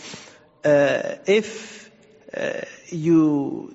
if 0.64 1.90
uh, 2.36 2.62
you 2.88 3.74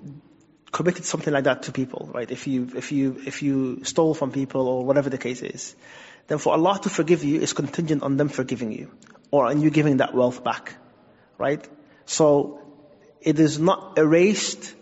committed 0.72 1.05
something 1.05 1.34
like 1.34 1.46
that 1.46 1.63
to 1.63 1.72
people, 1.72 2.10
right? 2.13 2.29
If 2.29 2.48
you, 2.48 2.69
if 2.75 2.91
you, 2.91 3.22
if 3.25 3.41
you 3.41 3.84
stole 3.84 4.13
from 4.13 4.31
people 4.31 4.67
or 4.67 4.86
whatever 4.86 5.10
the 5.10 5.17
case 5.17 5.41
is, 5.41 5.75
then 6.27 6.38
for 6.38 6.53
Allah 6.53 6.79
to 6.84 6.89
forgive 6.89 7.24
you 7.24 7.41
is 7.41 7.53
contingent 7.53 8.03
on 8.03 8.17
them 8.17 8.29
forgiving 8.29 8.72
you 8.72 8.91
or 9.31 9.48
on 9.48 9.62
you 9.62 9.69
giving 9.69 9.98
that 9.98 10.13
wealth 10.13 10.43
back, 10.43 10.75
right? 11.38 11.67
So, 12.05 12.62
it 13.22 13.39
is 13.39 13.60
not 13.60 13.98
erased 13.98 14.74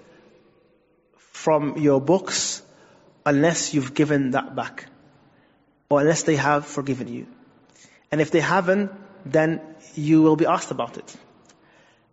from 1.17 1.77
your 1.77 1.99
books 1.99 2.61
unless 3.25 3.73
you've 3.73 3.93
given 3.93 4.31
that 4.31 4.55
back. 4.55 4.85
Or 5.89 6.01
unless 6.01 6.23
they 6.23 6.35
have 6.35 6.65
forgiven 6.65 7.07
you. 7.07 7.27
And 8.11 8.21
if 8.21 8.31
they 8.31 8.41
haven't, 8.41 8.91
then 9.25 9.61
you 9.95 10.21
will 10.21 10.35
be 10.35 10.45
asked 10.45 10.71
about 10.71 10.97
it. 10.97 11.15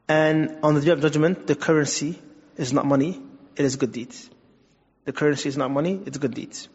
And 0.08 0.58
on 0.62 0.74
the 0.74 0.80
day 0.80 0.90
of 0.90 1.00
judgment, 1.00 1.46
the 1.46 1.54
currency 1.54 2.18
is 2.56 2.72
not 2.72 2.84
money, 2.84 3.20
it 3.56 3.64
is 3.64 3.76
good 3.76 3.92
deeds. 3.92 4.28
The 5.04 5.12
currency 5.12 5.48
is 5.48 5.56
not 5.56 5.70
money, 5.70 6.00
it's 6.04 6.18
good 6.18 6.34
deeds. 6.34 6.68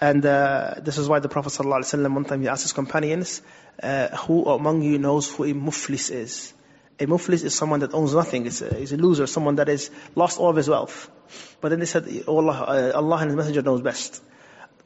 And 0.00 0.24
uh, 0.26 0.74
this 0.82 0.98
is 0.98 1.08
why 1.08 1.20
the 1.20 1.28
Prophet 1.28 1.52
ﷺ, 1.52 2.14
one 2.14 2.24
time 2.24 2.42
he 2.42 2.48
asked 2.48 2.62
his 2.62 2.72
companions, 2.72 3.40
uh, 3.82 4.08
who 4.08 4.44
among 4.44 4.82
you 4.82 4.98
knows 4.98 5.34
who 5.34 5.44
a 5.44 5.54
muflis 5.54 6.10
is? 6.10 6.52
A 7.00 7.06
muflis 7.06 7.44
is 7.44 7.54
someone 7.54 7.80
that 7.80 7.94
owns 7.94 8.14
nothing. 8.14 8.44
He's 8.44 8.60
a, 8.60 8.74
he's 8.74 8.92
a 8.92 8.96
loser, 8.96 9.26
someone 9.26 9.56
that 9.56 9.68
has 9.68 9.90
lost 10.14 10.38
all 10.38 10.50
of 10.50 10.56
his 10.56 10.68
wealth. 10.68 11.10
But 11.60 11.70
then 11.70 11.80
they 11.80 11.86
said, 11.86 12.06
oh 12.26 12.38
Allah, 12.38 12.64
uh, 12.68 12.92
Allah 12.94 13.16
and 13.18 13.30
His 13.30 13.36
Messenger 13.36 13.62
knows 13.62 13.80
best. 13.80 14.22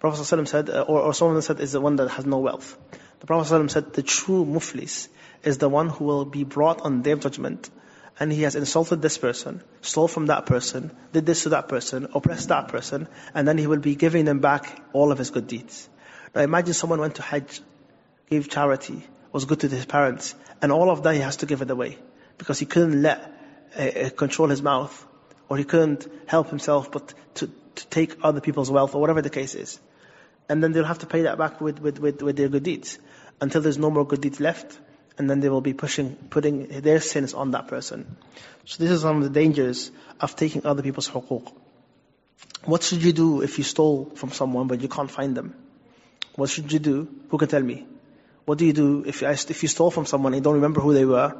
Prophet 0.00 0.22
ﷺ 0.22 0.48
said, 0.48 0.70
uh, 0.70 0.82
or, 0.88 1.00
or 1.00 1.14
someone 1.14 1.40
said, 1.42 1.60
is 1.60 1.72
the 1.72 1.80
one 1.80 1.96
that 1.96 2.08
has 2.08 2.26
no 2.26 2.38
wealth. 2.38 2.76
The 3.20 3.26
Prophet 3.26 3.52
ﷺ 3.52 3.70
said, 3.70 3.92
the 3.92 4.02
true 4.02 4.44
muflis 4.44 5.08
is 5.44 5.58
the 5.58 5.68
one 5.68 5.90
who 5.90 6.04
will 6.04 6.24
be 6.24 6.42
brought 6.44 6.80
on 6.80 7.02
day 7.02 7.12
of 7.12 7.20
judgment 7.20 7.70
and 8.20 8.30
he 8.30 8.42
has 8.42 8.54
insulted 8.54 9.00
this 9.00 9.16
person, 9.16 9.62
stole 9.80 10.06
from 10.06 10.26
that 10.26 10.44
person, 10.44 10.90
did 11.12 11.24
this 11.24 11.44
to 11.44 11.50
that 11.50 11.68
person, 11.68 12.06
oppressed 12.14 12.48
that 12.48 12.68
person, 12.68 13.08
and 13.34 13.48
then 13.48 13.56
he 13.56 13.66
will 13.66 13.78
be 13.78 13.94
giving 13.94 14.26
them 14.26 14.40
back 14.40 14.82
all 14.92 15.10
of 15.10 15.16
his 15.16 15.30
good 15.30 15.46
deeds. 15.46 15.88
Now 16.34 16.42
imagine 16.42 16.74
someone 16.74 17.00
went 17.00 17.14
to 17.14 17.22
Hajj, 17.22 17.60
gave 18.28 18.50
charity, 18.50 19.02
was 19.32 19.46
good 19.46 19.60
to 19.60 19.68
his 19.68 19.86
parents, 19.86 20.34
and 20.60 20.70
all 20.70 20.90
of 20.90 21.02
that 21.02 21.14
he 21.14 21.20
has 21.20 21.36
to 21.36 21.46
give 21.46 21.62
it 21.62 21.70
away 21.70 21.98
because 22.36 22.58
he 22.58 22.66
couldn't 22.66 23.00
let 23.00 23.32
uh, 23.78 23.82
uh, 23.82 24.10
control 24.10 24.48
his 24.48 24.62
mouth, 24.62 25.06
or 25.48 25.56
he 25.56 25.64
couldn't 25.64 26.06
help 26.26 26.50
himself 26.50 26.92
but 26.92 27.14
to, 27.36 27.50
to 27.76 27.86
take 27.88 28.16
other 28.22 28.40
people's 28.40 28.70
wealth, 28.70 28.94
or 28.94 29.00
whatever 29.00 29.22
the 29.22 29.30
case 29.30 29.54
is 29.54 29.80
and 30.50 30.64
then 30.64 30.72
they'll 30.72 30.84
have 30.84 30.98
to 30.98 31.06
pay 31.06 31.22
that 31.22 31.38
back 31.38 31.60
with, 31.60 31.78
with, 31.78 32.00
with, 32.00 32.22
with 32.22 32.36
their 32.36 32.48
good 32.48 32.64
deeds 32.64 32.98
until 33.40 33.60
there's 33.60 33.78
no 33.78 33.88
more 33.88 34.04
good 34.04 34.20
deeds 34.20 34.40
left. 34.40 34.78
And 35.16 35.30
then 35.30 35.38
they 35.38 35.48
will 35.48 35.60
be 35.60 35.74
pushing, 35.74 36.16
putting 36.28 36.66
their 36.86 37.00
sins 37.00 37.34
on 37.34 37.52
that 37.52 37.68
person. 37.68 38.16
So 38.64 38.82
this 38.82 38.90
is 38.90 39.04
one 39.04 39.18
of 39.18 39.22
the 39.22 39.30
dangers 39.30 39.92
of 40.20 40.34
taking 40.34 40.66
other 40.66 40.82
people's 40.82 41.08
huquq. 41.08 41.52
What 42.64 42.82
should 42.82 43.04
you 43.04 43.12
do 43.12 43.42
if 43.42 43.58
you 43.58 43.64
stole 43.64 44.06
from 44.16 44.32
someone 44.32 44.66
but 44.66 44.80
you 44.80 44.88
can't 44.88 45.10
find 45.10 45.36
them? 45.36 45.54
What 46.34 46.50
should 46.50 46.72
you 46.72 46.80
do? 46.80 47.08
Who 47.28 47.38
can 47.38 47.46
tell 47.46 47.62
me? 47.62 47.86
What 48.44 48.58
do 48.58 48.66
you 48.66 48.72
do 48.72 49.04
if, 49.06 49.22
if 49.22 49.62
you 49.62 49.68
stole 49.68 49.92
from 49.92 50.06
someone 50.06 50.32
and 50.32 50.40
you 50.40 50.44
don't 50.44 50.54
remember 50.54 50.80
who 50.80 50.94
they 50.94 51.04
were 51.04 51.36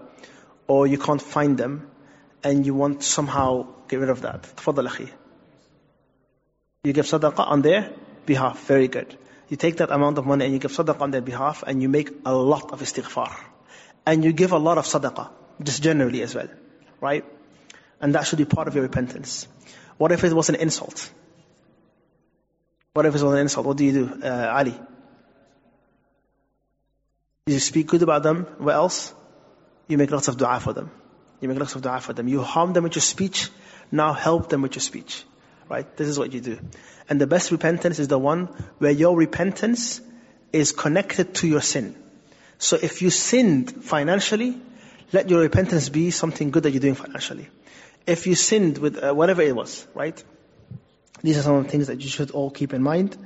or 0.69 0.87
you 0.87 0.99
can't 0.99 1.21
find 1.21 1.59
them 1.59 1.91
and 2.45 2.65
you 2.65 2.75
want 2.75 3.03
somehow 3.03 3.67
get 3.89 3.99
rid 3.99 4.11
of 4.11 4.21
that? 4.21 4.43
Tafadal 4.43 4.89
akhi. 4.89 5.11
You 6.85 6.93
give 6.93 7.07
sadaqah 7.07 7.49
on 7.49 7.63
there 7.63 7.93
behalf. 8.27 8.67
Very 8.67 8.89
good. 8.89 9.17
You 9.49 9.57
take 9.57 9.79
that 9.79 9.91
amount 9.91 10.19
of 10.19 10.27
money 10.27 10.45
and 10.45 10.55
you 10.55 10.61
give 10.61 10.73
sadaqah 10.73 11.01
on 11.01 11.11
their 11.11 11.21
behalf, 11.21 11.65
and 11.67 11.83
you 11.83 11.89
make 11.89 12.11
a 12.25 12.35
lot 12.35 12.73
of 12.73 12.81
istighfar. 12.81 13.35
And 14.07 14.25
you 14.25 14.33
give 14.33 14.53
a 14.53 14.59
lot 14.59 14.79
of 14.79 14.85
sadaqah, 14.85 15.31
just 15.63 15.83
generally 15.83 16.23
as 16.23 16.35
well. 16.35 16.49
Right? 17.01 17.25
And 18.01 18.15
that 18.15 18.27
should 18.27 18.39
be 18.39 18.45
part 18.45 18.69
of 18.69 18.75
your 18.75 18.83
repentance. 18.83 19.47
What 19.99 20.13
if 20.13 20.25
it 20.25 20.33
was 20.33 20.49
an 20.49 20.55
insult? 20.55 21.11
What 22.93 23.07
if 23.07 23.15
it 23.15 23.23
was 23.23 23.33
an 23.33 23.39
insult? 23.39 23.67
What 23.67 23.77
do 23.77 23.85
you 23.85 23.93
do, 23.93 24.23
uh, 24.23 24.53
Ali? 24.57 24.79
You 27.47 27.59
speak 27.59 27.89
good 27.89 28.03
about 28.03 28.23
them. 28.23 28.47
What 28.59 28.75
else? 28.75 29.13
You 29.89 29.99
make 29.99 30.11
lots 30.11 30.29
of 30.29 30.37
dua 30.37 30.61
for 30.61 30.73
them. 30.73 30.91
You 31.41 31.49
make 31.49 31.59
lots 31.59 31.75
of 31.75 31.83
dua 31.83 32.01
for 32.01 32.13
them. 32.13 32.29
You 32.29 32.43
harm 32.43 32.73
them 32.73 32.85
with 32.85 32.95
your 32.95 33.03
speech. 33.03 33.51
Now 33.91 34.13
help 34.13 34.49
them 34.49 34.63
with 34.63 34.77
your 34.77 34.83
speech 34.83 35.25
Right? 35.70 35.98
This 35.98 36.08
is 36.08 36.20
what 36.20 36.32
you 36.34 36.42
do. 36.42 36.60
And 37.10 37.20
the 37.20 37.28
best 37.28 37.52
repentance 37.52 38.00
is 38.00 38.08
the 38.08 38.20
one 38.20 38.46
where 38.78 38.92
your 38.92 39.16
repentance 39.16 40.02
is 40.54 40.72
connected 40.72 41.34
to 41.36 41.48
your 41.48 41.62
sin. 41.62 41.96
So 42.58 42.78
if 42.82 43.02
you 43.02 43.10
sinned 43.10 43.84
financially, 43.84 44.58
let 45.12 45.30
your 45.30 45.42
repentance 45.42 45.90
be 45.90 46.12
something 46.12 46.52
good 46.52 46.64
that 46.64 46.72
you're 46.72 46.82
doing 46.82 46.96
financially. 46.96 47.50
If 48.06 48.28
you 48.28 48.36
sinned 48.36 48.78
with 48.78 49.04
uh, 49.04 49.14
whatever 49.14 49.42
it 49.42 49.56
was, 49.56 49.88
right? 49.94 50.24
These 51.22 51.38
are 51.40 51.42
some 51.42 51.56
of 51.56 51.64
the 51.66 51.70
things 51.70 51.88
that 51.88 52.02
you 52.02 52.10
should 52.10 52.32
all 52.32 52.52
keep 52.52 52.74
in 52.74 52.84
mind. 52.84 53.18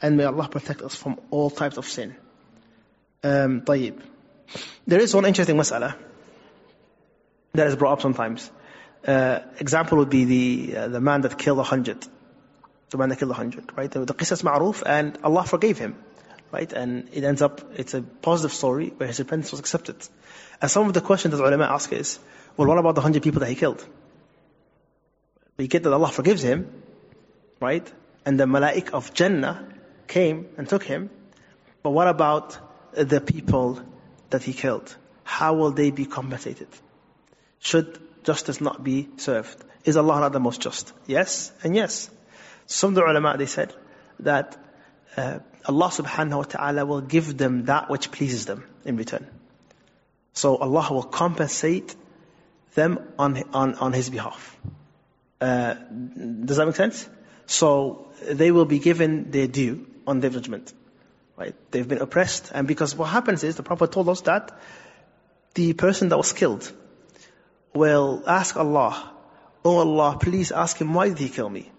And 0.00 0.16
may 0.16 0.24
Allah 0.24 0.48
protect 0.48 0.82
us 0.82 0.94
from 0.94 1.20
all 1.30 1.50
types 1.50 1.76
of 1.76 1.86
sin. 1.86 2.16
Um, 3.22 3.62
طيب. 3.62 4.00
There 4.86 5.00
is 5.00 5.14
one 5.14 5.26
interesting 5.26 5.56
mas'ala 5.56 5.94
that 7.52 7.66
is 7.66 7.76
brought 7.76 7.94
up 7.94 8.00
sometimes. 8.00 8.50
Uh, 9.05 9.41
example 9.59 9.99
would 9.99 10.09
be 10.09 10.25
the 10.25 10.77
uh, 10.77 10.87
the 10.87 10.99
man 10.99 11.21
that 11.21 11.37
killed 11.37 11.59
a 11.59 11.63
hundred, 11.63 12.05
the 12.89 12.97
man 12.97 13.09
that 13.09 13.19
killed 13.19 13.31
a 13.31 13.35
hundred, 13.35 13.65
right? 13.77 13.91
The, 13.91 14.03
the 14.03 14.13
qisas 14.15 14.41
ma'ruf, 14.41 14.81
and 14.85 15.17
Allah 15.23 15.43
forgave 15.43 15.77
him, 15.77 15.95
right? 16.51 16.71
And 16.73 17.09
it 17.13 17.23
ends 17.23 17.43
up 17.43 17.61
it's 17.75 17.93
a 17.93 18.01
positive 18.01 18.53
story 18.53 18.91
where 18.97 19.07
his 19.07 19.19
repentance 19.19 19.51
was 19.51 19.59
accepted. 19.59 19.97
And 20.59 20.71
some 20.71 20.87
of 20.87 20.93
the 20.93 21.01
questions 21.01 21.37
that 21.37 21.43
ulama 21.43 21.65
ask 21.65 21.93
is, 21.93 22.17
well, 22.57 22.67
what 22.67 22.79
about 22.79 22.95
the 22.95 23.01
hundred 23.01 23.21
people 23.21 23.41
that 23.41 23.49
he 23.49 23.55
killed? 23.55 23.85
We 25.57 25.67
get 25.67 25.83
that 25.83 25.93
Allah 25.93 26.07
forgives 26.07 26.41
him, 26.41 26.71
right? 27.59 27.91
And 28.25 28.39
the 28.39 28.45
malaik 28.45 28.89
of 28.91 29.13
Jannah 29.13 29.67
came 30.07 30.47
and 30.57 30.67
took 30.67 30.83
him. 30.83 31.11
But 31.83 31.91
what 31.91 32.07
about 32.07 32.57
the 32.93 33.21
people 33.21 33.81
that 34.31 34.41
he 34.41 34.53
killed? 34.53 34.95
How 35.23 35.53
will 35.53 35.71
they 35.71 35.91
be 35.91 36.05
compensated? 36.05 36.67
Should 37.59 37.99
justice 38.25 38.59
not 38.59 38.83
be 38.83 39.07
served? 39.17 39.63
Is 39.85 39.97
Allah 39.97 40.19
not 40.19 40.33
the 40.33 40.39
most 40.39 40.61
just? 40.61 40.93
Yes 41.07 41.51
and 41.63 41.75
yes. 41.75 42.09
Some 42.65 42.89
of 42.89 42.95
the 42.95 43.05
ulama, 43.05 43.37
they 43.37 43.45
said 43.45 43.73
that 44.19 44.57
uh, 45.15 45.39
Allah 45.67 45.87
subhanahu 45.89 46.37
wa 46.37 46.43
ta'ala 46.43 46.85
will 46.85 47.01
give 47.01 47.37
them 47.37 47.65
that 47.65 47.89
which 47.89 48.11
pleases 48.11 48.45
them 48.45 48.63
in 48.83 48.97
return. 48.97 49.27
So 50.33 50.57
Allah 50.57 50.87
will 50.91 51.03
compensate 51.03 51.95
them 52.73 52.99
on, 53.17 53.41
on, 53.53 53.75
on 53.75 53.93
His 53.93 54.09
behalf. 54.09 54.57
Uh, 55.39 55.75
does 55.75 56.57
that 56.57 56.65
make 56.65 56.75
sense? 56.75 57.07
So 57.45 58.07
they 58.21 58.51
will 58.51 58.65
be 58.65 58.79
given 58.79 59.31
their 59.31 59.47
due 59.47 59.87
on 60.07 60.19
their 60.19 60.29
judgment. 60.29 60.73
Right? 61.37 61.55
They've 61.71 61.87
been 61.87 62.01
oppressed. 62.01 62.51
And 62.53 62.67
because 62.67 62.95
what 62.95 63.09
happens 63.09 63.43
is, 63.43 63.55
the 63.55 63.63
Prophet 63.63 63.91
told 63.91 64.09
us 64.09 64.21
that 64.21 64.57
the 65.53 65.73
person 65.73 66.09
that 66.09 66.17
was 66.17 66.33
killed 66.33 66.71
will 67.74 68.22
ask 68.26 68.56
Allah, 68.56 69.12
Oh 69.64 69.78
Allah, 69.78 70.16
please 70.18 70.52
ask 70.52 70.80
him, 70.80 70.94
why 70.94 71.08
did 71.08 71.18
he 71.18 71.28
kill 71.28 71.48
me? 71.48 71.70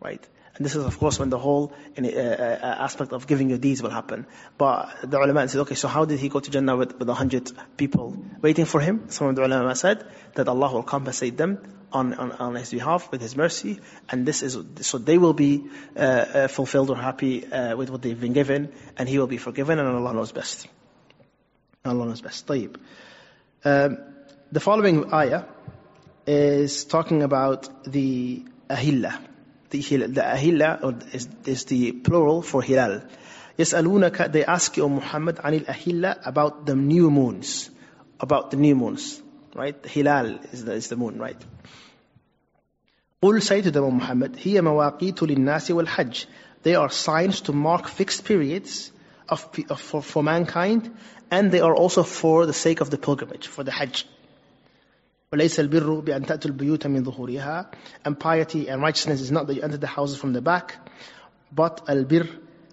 Right? 0.00 0.26
And 0.56 0.64
this 0.64 0.74
is 0.74 0.84
of 0.84 0.98
course 0.98 1.18
when 1.18 1.28
the 1.28 1.38
whole 1.38 1.74
uh, 1.98 2.02
uh, 2.02 2.76
aspect 2.78 3.12
of 3.12 3.26
giving 3.26 3.50
your 3.50 3.58
deeds 3.58 3.82
will 3.82 3.90
happen. 3.90 4.26
But 4.56 4.88
the 5.02 5.18
ulama 5.18 5.46
said, 5.48 5.60
okay, 5.62 5.74
so 5.74 5.86
how 5.86 6.06
did 6.06 6.18
he 6.18 6.30
go 6.30 6.40
to 6.40 6.50
Jannah 6.50 6.76
with, 6.76 6.98
with 6.98 7.08
a 7.10 7.14
hundred 7.14 7.52
people 7.76 8.16
waiting 8.40 8.64
for 8.64 8.80
him? 8.80 9.10
Some 9.10 9.26
of 9.28 9.36
the 9.36 9.44
ulama 9.44 9.74
said 9.74 10.06
that 10.34 10.48
Allah 10.48 10.72
will 10.72 10.82
compensate 10.82 11.36
them 11.36 11.58
on, 11.92 12.14
on, 12.14 12.32
on 12.32 12.54
his 12.54 12.70
behalf 12.70 13.12
with 13.12 13.20
his 13.20 13.36
mercy, 13.36 13.80
and 14.08 14.26
this 14.26 14.42
is 14.42 14.58
so 14.80 14.98
they 14.98 15.18
will 15.18 15.34
be 15.34 15.66
uh, 15.94 16.00
uh, 16.00 16.48
fulfilled 16.48 16.90
or 16.90 16.96
happy 16.96 17.46
uh, 17.46 17.76
with 17.76 17.90
what 17.90 18.02
they've 18.02 18.20
been 18.20 18.32
given, 18.32 18.72
and 18.96 19.08
he 19.08 19.18
will 19.18 19.26
be 19.26 19.36
forgiven, 19.36 19.78
and 19.78 19.88
Allah 19.88 20.14
knows 20.14 20.32
best. 20.32 20.66
Allah 21.84 22.06
knows 22.06 22.22
best. 22.22 22.46
طيب. 22.46 22.76
Um, 23.64 23.98
the 24.52 24.60
following 24.60 25.12
ayah 25.12 25.44
is 26.26 26.84
talking 26.84 27.22
about 27.22 27.68
the 27.84 28.44
ahilla. 28.68 29.18
The, 29.70 29.80
the 29.80 30.20
ahilla 30.20 31.14
is, 31.14 31.28
is 31.44 31.64
the 31.64 31.92
plural 31.92 32.42
for 32.42 32.62
hilal. 32.62 33.02
يسألونك, 33.58 34.32
they 34.32 34.44
ask 34.44 34.76
you, 34.76 34.84
O 34.84 34.88
Muhammad, 34.88 35.36
عن 35.36 35.64
الأهلة, 35.64 36.26
about 36.26 36.66
the 36.66 36.74
new 36.74 37.10
moons. 37.10 37.70
About 38.20 38.50
the 38.50 38.56
new 38.56 38.74
moons. 38.74 39.22
Right? 39.54 39.76
Hilal 39.86 40.40
is 40.52 40.64
the, 40.64 40.72
is 40.72 40.88
the 40.88 40.96
moon, 40.96 41.18
right? 41.18 41.40
قل 43.22 43.42
say 43.42 43.62
to 43.62 43.70
them, 43.70 43.94
Muhammad, 43.94 44.36
هي 44.36 44.60
مواقيت 44.60 45.22
للناس 45.22 45.70
والحج. 45.70 46.26
They 46.62 46.74
are 46.74 46.90
signs 46.90 47.40
to 47.42 47.52
mark 47.52 47.88
fixed 47.88 48.24
periods 48.24 48.90
of, 49.28 49.48
of 49.70 49.80
for, 49.80 50.02
for 50.02 50.22
mankind, 50.22 50.94
and 51.30 51.50
they 51.50 51.60
are 51.60 51.74
also 51.74 52.02
for 52.02 52.46
the 52.46 52.52
sake 52.52 52.80
of 52.80 52.90
the 52.90 52.98
pilgrimage, 52.98 53.46
for 53.46 53.64
the 53.64 53.70
Hajj. 53.70 54.06
وليس 55.32 55.60
البر 55.60 56.00
بأن 56.00 56.26
تأتوا 56.26 56.50
البيوت 56.50 56.86
من 56.86 57.04
ظهورها 57.04 57.70
and 58.04 58.18
piety 58.18 58.68
and 58.68 58.80
righteousness 58.80 59.20
is 59.20 59.30
not 59.30 59.46
that 59.46 59.54
you 59.54 59.62
enter 59.62 59.76
the 59.76 59.86
houses 59.86 60.18
from 60.18 60.32
the 60.32 60.40
back 60.40 60.76
but 61.52 61.86
albir 61.86 62.28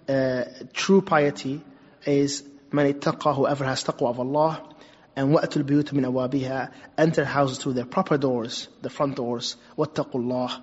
uh, 0.08 0.44
true 0.72 1.02
piety 1.02 1.60
is 2.06 2.42
من 2.72 2.94
اتقى 2.94 3.34
whoever 3.34 3.64
has 3.64 3.84
taqwa 3.84 4.10
of 4.10 4.20
Allah 4.20 4.74
and 5.16 5.32
وَأْتُوا 5.32 5.62
الْبِيُوتَ 5.62 5.92
مِنْ 5.92 6.04
أَوَابِهَا 6.04 6.70
Enter 6.98 7.24
houses 7.24 7.58
through 7.58 7.74
their 7.74 7.84
proper 7.84 8.18
doors, 8.18 8.68
the 8.82 8.90
front 8.90 9.16
doors. 9.16 9.56
وَاتَّقُوا 9.78 10.14
اللَّهِ 10.14 10.60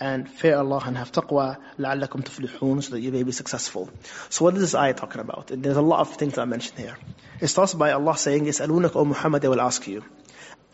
And 0.00 0.28
fear 0.28 0.56
Allah 0.56 0.82
and 0.86 0.96
have 0.96 1.12
taqwa 1.12 1.58
لَعَلَّكُمْ 1.78 2.24
تُفْلِحُونَ 2.24 2.82
So 2.82 2.92
that 2.92 3.00
you 3.00 3.12
may 3.12 3.22
be 3.22 3.32
successful. 3.32 3.90
So 4.30 4.46
what 4.46 4.54
is 4.54 4.60
this 4.60 4.74
ayah 4.74 4.94
talking 4.94 5.20
about? 5.20 5.48
There's 5.54 5.76
a 5.76 5.82
lot 5.82 6.00
of 6.00 6.14
things 6.14 6.34
that 6.34 6.42
I 6.42 6.44
mentioned 6.46 6.78
here. 6.78 6.96
It 7.40 7.48
starts 7.48 7.74
by 7.74 7.92
Allah 7.92 8.16
saying, 8.16 8.46
يَسْأَلُونَكَ 8.46 8.96
O 8.96 9.04
Muhammad, 9.04 9.42
they 9.42 9.48
will 9.48 9.60
ask 9.60 9.86
you. 9.86 10.02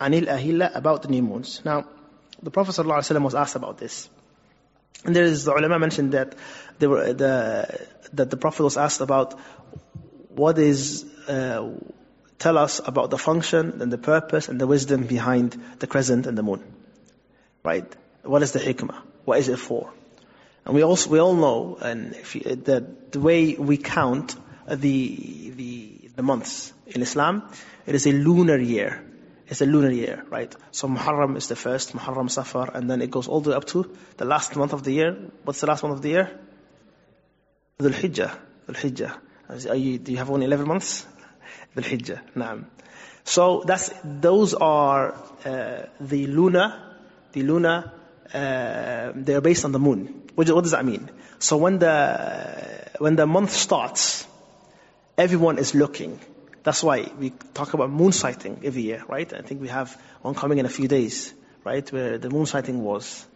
anil 0.08 0.26
ahilla 0.26 0.74
about 0.74 1.02
the 1.02 1.08
new 1.08 1.22
moons. 1.22 1.60
Now, 1.64 1.86
the 2.42 2.50
Prophet 2.50 2.72
ﷺ 2.72 3.22
was 3.22 3.34
asked 3.34 3.56
about 3.56 3.78
this. 3.78 4.08
And 5.04 5.16
there 5.16 5.24
is, 5.24 5.44
the 5.44 5.52
ulama 5.52 5.78
mentioned 5.78 6.12
that 6.12 6.34
they 6.78 6.86
were, 6.86 7.12
the, 7.12 7.86
that 8.12 8.30
the 8.30 8.36
Prophet 8.36 8.62
was 8.62 8.76
asked 8.76 9.00
about 9.00 9.38
what 10.28 10.58
is, 10.58 11.04
uh, 11.28 11.70
tell 12.38 12.58
us 12.58 12.80
about 12.84 13.10
the 13.10 13.18
function 13.18 13.82
and 13.82 13.92
the 13.92 13.98
purpose 13.98 14.48
and 14.48 14.60
the 14.60 14.66
wisdom 14.66 15.06
behind 15.06 15.60
the 15.78 15.86
crescent 15.86 16.26
and 16.26 16.36
the 16.36 16.42
moon. 16.42 16.62
Right? 17.64 17.84
What 18.22 18.42
is 18.42 18.52
the 18.52 18.60
hikmah? 18.60 19.00
What 19.24 19.38
is 19.38 19.48
it 19.48 19.58
for? 19.58 19.92
And 20.64 20.74
we 20.74 20.82
also, 20.82 21.10
we 21.10 21.18
all 21.18 21.34
know, 21.34 21.78
and 21.80 22.14
if 22.14 22.36
you, 22.36 22.42
that 22.42 23.10
the 23.12 23.20
way 23.20 23.54
we 23.54 23.76
count 23.76 24.36
the, 24.68 25.50
the, 25.56 26.10
the 26.14 26.22
months 26.22 26.72
in 26.86 27.02
Islam, 27.02 27.42
it 27.86 27.94
is 27.96 28.06
a 28.06 28.12
lunar 28.12 28.58
year. 28.58 29.04
It's 29.52 29.60
a 29.60 29.66
lunar 29.66 29.90
year, 29.90 30.24
right? 30.30 30.50
So 30.70 30.88
Muharram 30.88 31.36
is 31.36 31.46
the 31.48 31.56
first, 31.56 31.92
Muharram 31.92 32.30
Safar, 32.30 32.70
and 32.72 32.90
then 32.90 33.02
it 33.02 33.10
goes 33.10 33.28
all 33.28 33.42
the 33.42 33.50
way 33.50 33.56
up 33.56 33.66
to 33.66 33.94
the 34.16 34.24
last 34.24 34.56
month 34.56 34.72
of 34.72 34.82
the 34.82 34.92
year. 34.92 35.14
What's 35.44 35.60
the 35.60 35.66
last 35.66 35.82
month 35.82 35.96
of 35.96 36.00
the 36.00 36.08
year? 36.08 36.40
Dhul 37.78 37.92
Hijjah. 37.92 38.34
Dhul 38.66 38.76
Hijjah. 38.82 39.78
You, 39.78 39.98
do 39.98 40.10
you 40.10 40.16
have 40.16 40.30
only 40.30 40.46
11 40.46 40.66
months? 40.66 41.06
Dhul 41.76 41.84
Hijjah. 41.84 42.20
Naam. 42.34 42.64
So 43.24 43.62
that's, 43.66 43.92
those 44.02 44.54
are 44.54 45.16
uh, 45.44 45.82
the 46.00 46.26
lunar, 46.28 46.96
the 47.32 47.42
lunar, 47.42 47.92
uh, 48.32 49.12
they're 49.14 49.42
based 49.42 49.66
on 49.66 49.72
the 49.72 49.78
moon. 49.78 50.30
What, 50.34 50.50
what 50.50 50.62
does 50.62 50.70
that 50.70 50.86
mean? 50.86 51.10
So 51.40 51.58
when 51.58 51.78
the, 51.78 52.88
when 53.00 53.16
the 53.16 53.26
month 53.26 53.50
starts, 53.50 54.26
everyone 55.18 55.58
is 55.58 55.74
looking. 55.74 56.20
That's 56.62 56.82
why 56.82 57.10
we 57.18 57.30
talk 57.54 57.74
about 57.74 57.90
moon 57.90 58.12
sighting 58.12 58.60
every 58.64 58.82
year, 58.82 59.04
right? 59.08 59.32
I 59.32 59.42
think 59.42 59.60
we 59.60 59.68
have 59.68 60.00
one 60.22 60.34
coming 60.34 60.58
in 60.58 60.66
a 60.66 60.68
few 60.68 60.86
days, 60.86 61.34
right? 61.64 61.90
Where 61.92 62.18
the 62.18 62.30
moon 62.30 62.46
sighting 62.46 62.82
was. 62.82 63.26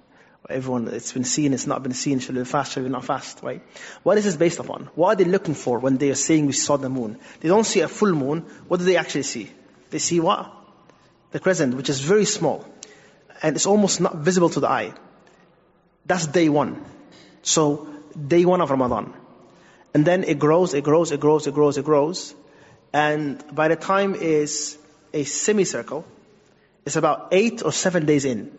Everyone, 0.49 0.87
it's 0.87 1.13
been 1.13 1.25
seen, 1.25 1.53
it's 1.53 1.67
not 1.67 1.83
been 1.83 1.93
seen, 1.93 2.21
should 2.21 2.37
we 2.37 2.45
fast, 2.45 2.73
should 2.73 2.85
we 2.85 2.89
not 2.89 3.05
fast, 3.05 3.43
right? 3.43 3.63
What 4.05 4.17
is 4.17 4.25
this 4.25 4.37
based 4.37 4.61
upon? 4.61 4.91
What 4.95 5.09
are 5.09 5.17
they 5.17 5.29
looking 5.29 5.55
for 5.55 5.81
when 5.81 5.97
they 5.97 6.11
are 6.11 6.15
saying 6.15 6.47
we 6.47 6.53
saw 6.53 6.77
the 6.77 6.89
moon? 6.89 7.19
They 7.41 7.49
don't 7.49 7.65
see 7.65 7.81
a 7.81 7.89
full 7.89 8.13
moon. 8.13 8.43
What 8.69 8.77
do 8.77 8.85
they 8.85 8.97
actually 8.97 9.25
see? 9.25 9.51
They 9.91 9.99
see 9.99 10.21
what? 10.21 10.53
The 11.33 11.41
crescent, 11.41 11.75
which 11.75 11.91
is 11.91 12.01
very 12.01 12.27
small. 12.27 12.65
And 13.43 13.57
it's 13.57 13.67
almost 13.67 14.01
not 14.01 14.17
visible 14.19 14.51
to 14.51 14.61
the 14.61 14.69
eye. 14.69 14.95
That's 16.05 16.29
day 16.29 16.49
one. 16.49 16.85
So, 17.43 17.89
day 18.17 18.45
one 18.45 18.61
of 18.61 18.71
Ramadan. 18.71 19.15
And 19.95 20.05
then 20.05 20.23
it 20.23 20.39
grows, 20.39 20.75
it 20.75 20.85
grows, 20.85 21.11
it 21.11 21.19
grows, 21.19 21.49
it 21.49 21.55
grows, 21.55 21.77
it 21.77 21.85
grows. 21.85 22.35
And 22.93 23.43
by 23.55 23.69
the 23.69 23.77
time 23.77 24.15
is 24.15 24.79
a 25.13 25.25
semicircle, 25.25 26.05
it's 26.85 26.97
about 26.97 27.29
eight 27.33 27.63
or 27.65 27.73
seven 27.73 28.07
days 28.07 28.25
in. 28.25 28.57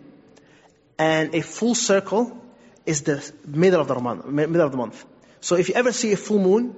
And 0.99 1.33
a 1.35 1.41
full 1.41 1.75
circle 1.75 2.41
is 2.85 3.01
the 3.01 3.31
middle 3.45 3.81
of 3.81 3.87
the 3.87 3.99
month, 3.99 4.25
middle 4.25 4.61
of 4.61 4.71
the 4.71 4.77
month. 4.77 5.05
So 5.41 5.55
if 5.55 5.69
you 5.69 5.75
ever 5.75 5.91
see 5.91 6.13
a 6.13 6.17
full 6.17 6.39
moon, 6.39 6.75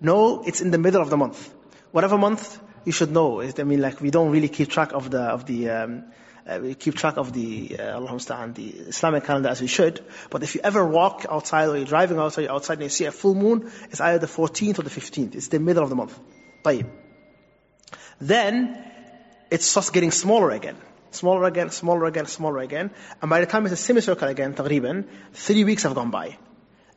know 0.00 0.42
it's 0.44 0.60
in 0.60 0.70
the 0.70 0.78
middle 0.78 1.02
of 1.02 1.10
the 1.10 1.16
month. 1.16 1.52
Whatever 1.92 2.18
month, 2.18 2.58
you 2.84 2.92
should 2.92 3.12
know. 3.12 3.40
I 3.42 3.62
mean, 3.62 3.80
like 3.80 4.00
we 4.00 4.10
don't 4.10 4.30
really 4.30 4.48
keep 4.48 4.68
track 4.68 4.92
of 4.92 5.10
the 5.10 5.20
of 5.20 5.46
the 5.46 5.70
um, 5.70 6.04
uh, 6.46 6.58
we 6.60 6.74
keep 6.74 6.96
track 6.96 7.16
of 7.16 7.32
the 7.32 7.76
uh, 7.78 8.00
the 8.00 8.74
Islamic 8.88 9.24
calendar 9.24 9.48
as 9.48 9.60
we 9.60 9.68
should. 9.68 10.04
But 10.30 10.42
if 10.42 10.54
you 10.54 10.60
ever 10.64 10.84
walk 10.84 11.26
outside 11.30 11.68
or 11.68 11.76
you're 11.76 11.86
driving 11.86 12.18
outside, 12.18 12.48
outside 12.48 12.74
and 12.74 12.84
you 12.84 12.88
see 12.88 13.04
a 13.04 13.12
full 13.12 13.34
moon, 13.34 13.70
it's 13.90 14.00
either 14.00 14.18
the 14.18 14.26
14th 14.26 14.78
or 14.80 14.82
the 14.82 14.90
15th. 14.90 15.36
It's 15.36 15.48
the 15.48 15.60
middle 15.60 15.84
of 15.84 15.90
the 15.90 15.96
month. 15.96 16.18
طيب. 16.63 16.85
Then 18.19 18.83
it 19.51 19.61
starts 19.61 19.89
getting 19.89 20.11
smaller 20.11 20.51
again. 20.51 20.77
smaller 21.11 21.45
again, 21.45 21.69
smaller 21.71 22.05
again, 22.05 22.25
smaller 22.25 22.59
again. 22.59 22.91
And 23.21 23.29
by 23.29 23.39
the 23.39 23.45
time 23.45 23.65
it's 23.65 23.73
a 23.73 23.77
semicircle 23.77 24.27
again, 24.27 24.53
تقريبا, 24.53 25.05
three 25.33 25.63
weeks 25.63 25.83
have 25.83 25.95
gone 25.95 26.11
by. 26.11 26.37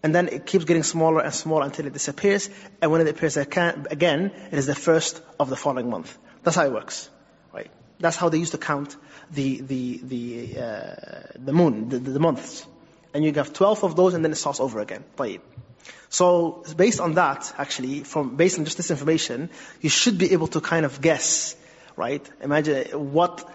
And 0.03 0.15
then 0.15 0.29
it 0.29 0.47
keeps 0.47 0.65
getting 0.65 0.83
smaller 0.83 1.21
and 1.21 1.35
smaller 1.35 1.65
until 1.65 1.87
it 1.87 1.93
disappears. 1.93 2.49
And 2.81 2.91
when 2.91 3.03
it 3.03 3.09
appears 3.09 3.37
again, 3.37 4.33
it 4.51 4.59
is 4.59 4.67
the 4.67 4.75
first 4.75 5.21
of 5.39 5.51
the 5.51 5.57
following 5.57 5.91
month. 5.91 6.17
That's 6.43 6.57
how 6.57 6.65
it 6.65 6.73
works. 6.73 7.11
Right? 7.53 7.71
That's 7.99 8.17
how 8.17 8.31
they 8.31 8.39
used 8.39 8.53
to 8.53 8.59
count 8.59 8.97
the, 9.31 9.61
the, 9.61 10.01
the, 10.03 10.59
uh, 10.59 10.95
the 11.37 11.53
moon, 11.53 11.91
the, 11.91 11.99
the 11.99 12.21
months. 12.21 12.67
And 13.13 13.25
you 13.25 13.33
have 13.35 13.53
12 13.53 13.85
of 13.85 13.97
those 13.97 14.15
and 14.15 14.25
then 14.25 14.33
it 14.33 14.37
starts 14.37 14.61
over 14.61 14.81
again. 14.81 15.05
طيب. 15.17 15.41
So 16.10 16.64
based 16.78 17.00
on 17.00 17.16
that, 17.16 17.54
actually, 17.58 18.04
from 18.04 18.36
based 18.36 18.58
on 18.58 18.66
just 18.66 18.78
this 18.78 18.92
information, 18.92 19.50
you 19.82 19.90
should 19.90 20.18
be 20.18 20.32
able 20.34 20.48
to 20.48 20.62
kind 20.62 20.86
of 20.86 21.02
guess, 21.02 21.56
right? 21.96 22.28
Imagine 22.42 23.12
what 23.14 23.50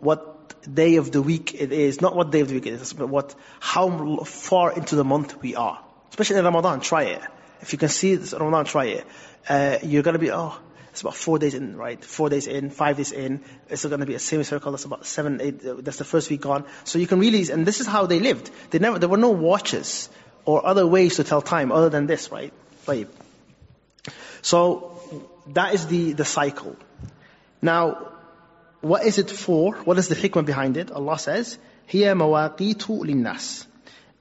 what 0.00 0.74
day 0.74 0.96
of 0.96 1.10
the 1.12 1.20
week 1.20 1.54
it 1.54 1.72
is, 1.72 2.00
not 2.00 2.16
what 2.16 2.30
day 2.30 2.40
of 2.40 2.48
the 2.48 2.54
week 2.54 2.66
it 2.66 2.74
is, 2.74 2.92
but 2.92 3.08
what 3.08 3.34
how 3.60 4.24
far 4.24 4.72
into 4.72 4.96
the 4.96 5.04
month 5.04 5.40
we 5.42 5.54
are. 5.54 5.78
Especially 6.10 6.38
in 6.38 6.44
Ramadan, 6.44 6.80
try 6.80 7.02
it. 7.04 7.22
If 7.60 7.72
you 7.72 7.78
can 7.78 7.88
see 7.88 8.14
this 8.14 8.32
Ramadan, 8.32 8.64
try 8.64 8.86
it. 8.86 9.06
Uh, 9.48 9.78
you're 9.82 10.02
gonna 10.02 10.18
be 10.18 10.30
oh. 10.30 10.56
It's 10.90 11.02
about 11.02 11.14
four 11.14 11.38
days 11.38 11.54
in, 11.54 11.76
right? 11.76 12.04
Four 12.04 12.28
days 12.28 12.48
in, 12.48 12.70
five 12.70 12.96
days 12.96 13.12
in. 13.12 13.44
It's 13.68 13.84
going 13.84 14.00
to 14.00 14.06
be 14.06 14.14
a 14.14 14.18
semicircle. 14.18 14.72
That's 14.72 14.84
about 14.84 15.06
seven, 15.06 15.40
eight. 15.40 15.60
That's 15.62 15.98
the 15.98 16.04
first 16.04 16.28
week 16.28 16.40
gone. 16.40 16.64
So 16.82 16.98
you 16.98 17.06
can 17.06 17.20
really, 17.20 17.48
and 17.52 17.64
this 17.64 17.78
is 17.78 17.86
how 17.86 18.06
they 18.06 18.18
lived. 18.18 18.50
They 18.70 18.80
never, 18.80 18.98
there 18.98 19.08
were 19.08 19.16
no 19.16 19.30
watches 19.30 20.08
or 20.45 20.65
other 20.65 20.85
ways 20.85 21.15
to 21.17 21.23
tell 21.23 21.41
time 21.41 21.71
other 21.71 21.89
than 21.89 22.07
this, 22.07 22.31
right? 22.31 22.53
Right. 22.87 23.07
So 24.41 24.99
that 25.47 25.73
is 25.73 25.87
the, 25.87 26.13
the 26.13 26.25
cycle. 26.25 26.75
Now, 27.61 28.09
what 28.81 29.05
is 29.05 29.17
it 29.17 29.31
for? 29.31 29.75
What 29.75 29.97
is 29.97 30.09
the 30.09 30.15
hikmah 30.15 30.45
behind 30.45 30.77
it? 30.77 30.91
Allah 30.91 31.17
says, 31.17 31.57
هي 31.89 32.13
مواقيت 32.13 32.87
للناس. 32.87 33.65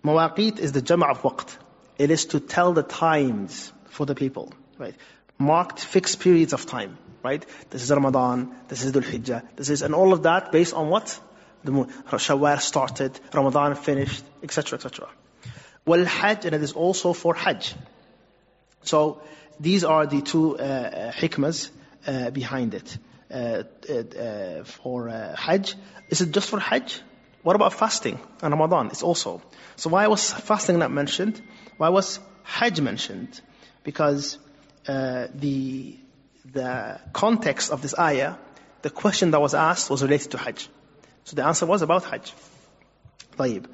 Mawaqit 0.05 0.59
is 0.59 0.73
the 0.73 0.83
jama' 0.83 1.07
of 1.07 1.23
waqt. 1.23 1.57
It 1.99 2.11
is 2.11 2.27
to 2.27 2.41
tell 2.41 2.73
the 2.73 2.83
times 2.83 3.73
for 3.87 4.05
the 4.07 4.15
people, 4.15 4.53
right? 4.79 4.95
Marked 5.39 5.81
fixed 5.81 6.19
periods 6.21 6.53
of 6.53 6.67
time, 6.67 6.99
right? 7.23 7.45
This 7.71 7.83
is 7.83 7.91
Ramadan, 7.91 8.55
this 8.69 8.85
is 8.85 8.93
Dhul 8.93 9.05
Hijjah, 9.05 9.43
this 9.55 9.71
is, 9.71 9.83
and 9.83 9.95
all 9.95 10.13
of 10.13 10.25
that 10.25 10.51
based 10.51 10.75
on 10.75 10.89
what? 10.89 11.19
The 11.63 11.71
moon. 11.71 11.87
Shawwal 12.11 12.61
started, 12.61 13.19
Ramadan 13.33 13.77
finished, 13.77 14.25
etc., 14.43 14.79
etc. 14.79 15.09
Wal 15.87 16.05
Hajj, 16.05 16.45
and 16.47 16.55
it 16.55 16.63
is 16.63 16.73
also 16.73 17.13
for 17.13 17.35
Hajj. 17.35 17.75
So 18.83 19.23
these 19.61 19.85
are 19.85 20.07
the 20.07 20.23
two 20.23 20.59
uh, 20.59 20.63
uh 20.63 21.13
hikmas 21.13 21.71
uh, 22.07 22.31
behind 22.31 22.75
it. 22.75 22.99
Uh, 23.33 23.63
uh, 23.89 23.95
uh, 23.95 24.65
for 24.65 25.09
uh, 25.09 25.35
Hajj. 25.35 25.75
Is 26.11 26.21
it 26.21 26.33
just 26.33 26.51
for 26.51 26.61
Hajj? 26.61 27.01
What 27.43 27.57
about 27.57 27.73
fasting 27.73 28.21
and 28.43 28.53
Ramadan? 28.53 28.89
It's 28.89 29.03
also. 29.03 29.41
So 29.77 29.89
why 29.89 30.07
was 30.07 30.31
fasting 30.31 30.79
not 30.79 30.91
mentioned? 30.91 31.41
Why 31.79 31.89
was 31.89 32.21
Hajj 32.43 32.83
mentioned? 32.83 33.41
Because 33.85 34.37
uh, 34.87 35.29
the 35.35 35.97
the 36.45 37.01
context 37.15 37.71
of 37.71 37.81
this 37.81 37.99
ayah, 37.99 38.35
the 38.83 38.91
question 38.91 39.31
that 39.31 39.41
was 39.41 39.55
asked 39.55 39.89
was 39.89 40.03
related 40.03 40.33
to 40.33 40.39
Hajj. 40.39 40.69
So 41.25 41.37
the 41.37 41.47
answer 41.47 41.65
was 41.65 41.81
about 41.81 42.05
Hajj. 42.05 42.35
طيب. 43.39 43.67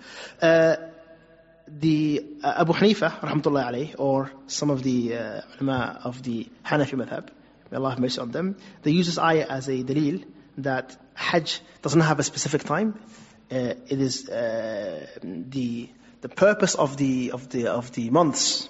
The 1.80 2.24
uh, 2.44 2.54
Abu 2.58 2.74
Hanifa, 2.74 3.20
rahmatullahi 3.20 3.72
alayh, 3.72 3.96
or 3.98 4.32
some 4.48 4.70
of 4.70 4.84
the 4.84 5.16
uh, 5.16 5.42
ulama 5.60 6.00
of 6.04 6.22
the 6.22 6.48
Hanafi 6.64 6.94
madhab, 6.94 7.30
may 7.72 7.78
Allah 7.78 7.92
have 7.92 8.00
mercy 8.00 8.20
on 8.20 8.32
them, 8.32 8.58
they 8.84 8.92
use 8.92 9.08
this 9.08 9.18
ayah 9.18 9.48
as 9.50 9.68
a 9.70 9.84
dalil 9.84 10.24
that 10.60 10.96
Hajj 11.16 11.62
doesn't 11.82 12.02
have 12.02 12.20
a 12.20 12.24
specific 12.24 12.64
time. 12.64 13.00
Uh, 13.52 13.74
it 13.88 14.00
is 14.00 14.30
uh, 14.30 15.08
the 15.24 15.90
the 16.22 16.30
purpose 16.30 16.76
of 16.76 16.96
the 16.98 17.32
of 17.32 17.50
the 17.50 17.68
of 17.68 17.92
the 17.94 18.10
months 18.10 18.70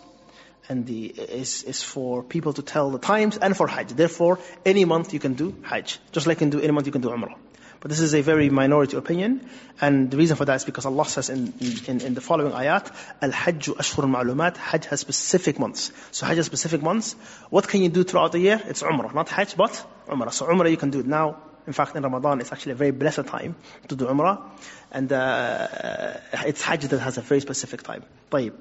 and 0.70 0.86
the 0.86 1.06
is 1.08 1.64
is 1.64 1.84
for 1.84 2.24
people 2.24 2.54
to 2.54 2.62
tell 2.62 2.90
the 2.90 3.00
times 3.00 3.38
and 3.38 3.56
for 3.56 3.68
Hajj. 3.68 3.90
Therefore, 3.90 4.40
any 4.66 4.86
month 4.86 5.14
you 5.14 5.20
can 5.20 5.34
do 5.34 5.56
Hajj, 5.64 6.00
just 6.12 6.26
like 6.26 6.38
you 6.38 6.48
can 6.48 6.50
do 6.52 6.62
any 6.62 6.72
month 6.72 6.86
you 6.86 6.92
can 6.92 7.02
do 7.02 7.10
Umrah. 7.10 7.36
But 7.84 7.90
this 7.90 8.00
is 8.00 8.14
a 8.16 8.22
very 8.22 8.50
minority 8.50 8.96
opinion. 8.96 9.46
And 9.82 10.10
the 10.10 10.16
reason 10.16 10.38
for 10.38 10.46
that 10.46 10.56
is 10.56 10.64
because 10.64 10.86
Allah 10.86 11.04
says 11.04 11.30
in, 11.30 11.54
in, 11.86 12.00
in 12.00 12.14
the 12.14 12.22
following 12.22 12.54
ayat, 12.54 12.90
Al-Hajj 13.22 13.72
Ashhur 13.72 14.04
Ma'lumat, 14.04 14.56
Hajj 14.56 14.86
has 14.86 15.02
specific 15.02 15.60
months. 15.60 15.92
So 16.12 16.26
Hajj 16.26 16.38
has 16.38 16.46
specific 16.46 16.82
months. 16.82 17.18
What 17.50 17.68
can 17.68 17.82
you 17.82 17.90
do 17.90 18.06
throughout 18.06 18.32
the 18.32 18.40
year? 18.40 18.62
It's 18.68 18.82
Umrah. 18.82 19.14
Not 19.14 19.28
Hajj, 19.28 19.58
but 19.58 19.86
Umrah. 20.08 20.32
So 20.32 20.46
Umrah 20.46 20.72
you 20.72 20.78
can 20.78 20.92
do 20.92 21.02
it 21.02 21.08
now. 21.08 21.42
In 21.68 21.74
fact, 21.74 21.94
in 21.98 22.04
Ramadan, 22.04 22.40
it's 22.40 22.54
actually 22.54 22.72
a 22.72 22.76
very 22.76 22.92
blessed 22.92 23.26
time 23.28 23.58
to 23.90 23.98
do 23.98 24.06
Umrah. 24.06 24.42
And 24.90 25.12
uh, 25.12 25.18
uh 25.18 26.18
it's 26.46 26.62
Hajj 26.62 26.88
that 26.88 27.00
has 27.02 27.18
a 27.18 27.22
very 27.22 27.42
specific 27.42 27.84
time. 27.84 28.06
طيب. 28.32 28.54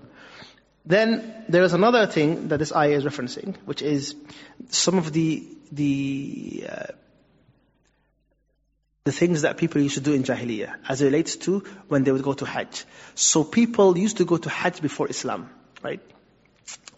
Then 0.84 1.44
there 1.48 1.62
is 1.62 1.74
another 1.74 2.08
thing 2.08 2.48
that 2.48 2.58
this 2.58 2.74
ayah 2.74 2.96
is 2.96 3.04
referencing, 3.04 3.54
which 3.66 3.82
is 3.82 4.16
some 4.70 4.98
of 4.98 5.12
the 5.12 5.46
the 5.70 6.64
uh, 6.68 6.86
the 9.04 9.12
things 9.12 9.42
that 9.42 9.56
people 9.56 9.80
used 9.80 9.96
to 9.96 10.00
do 10.00 10.12
in 10.12 10.22
Jahiliyyah 10.22 10.74
as 10.88 11.02
it 11.02 11.06
relates 11.06 11.36
to 11.36 11.60
when 11.88 12.04
they 12.04 12.12
would 12.12 12.22
go 12.22 12.34
to 12.34 12.46
Hajj. 12.46 12.84
So 13.16 13.42
people 13.42 13.98
used 13.98 14.18
to 14.18 14.24
go 14.24 14.36
to 14.36 14.48
Hajj 14.48 14.80
before 14.80 15.08
Islam, 15.08 15.50
right? 15.82 16.00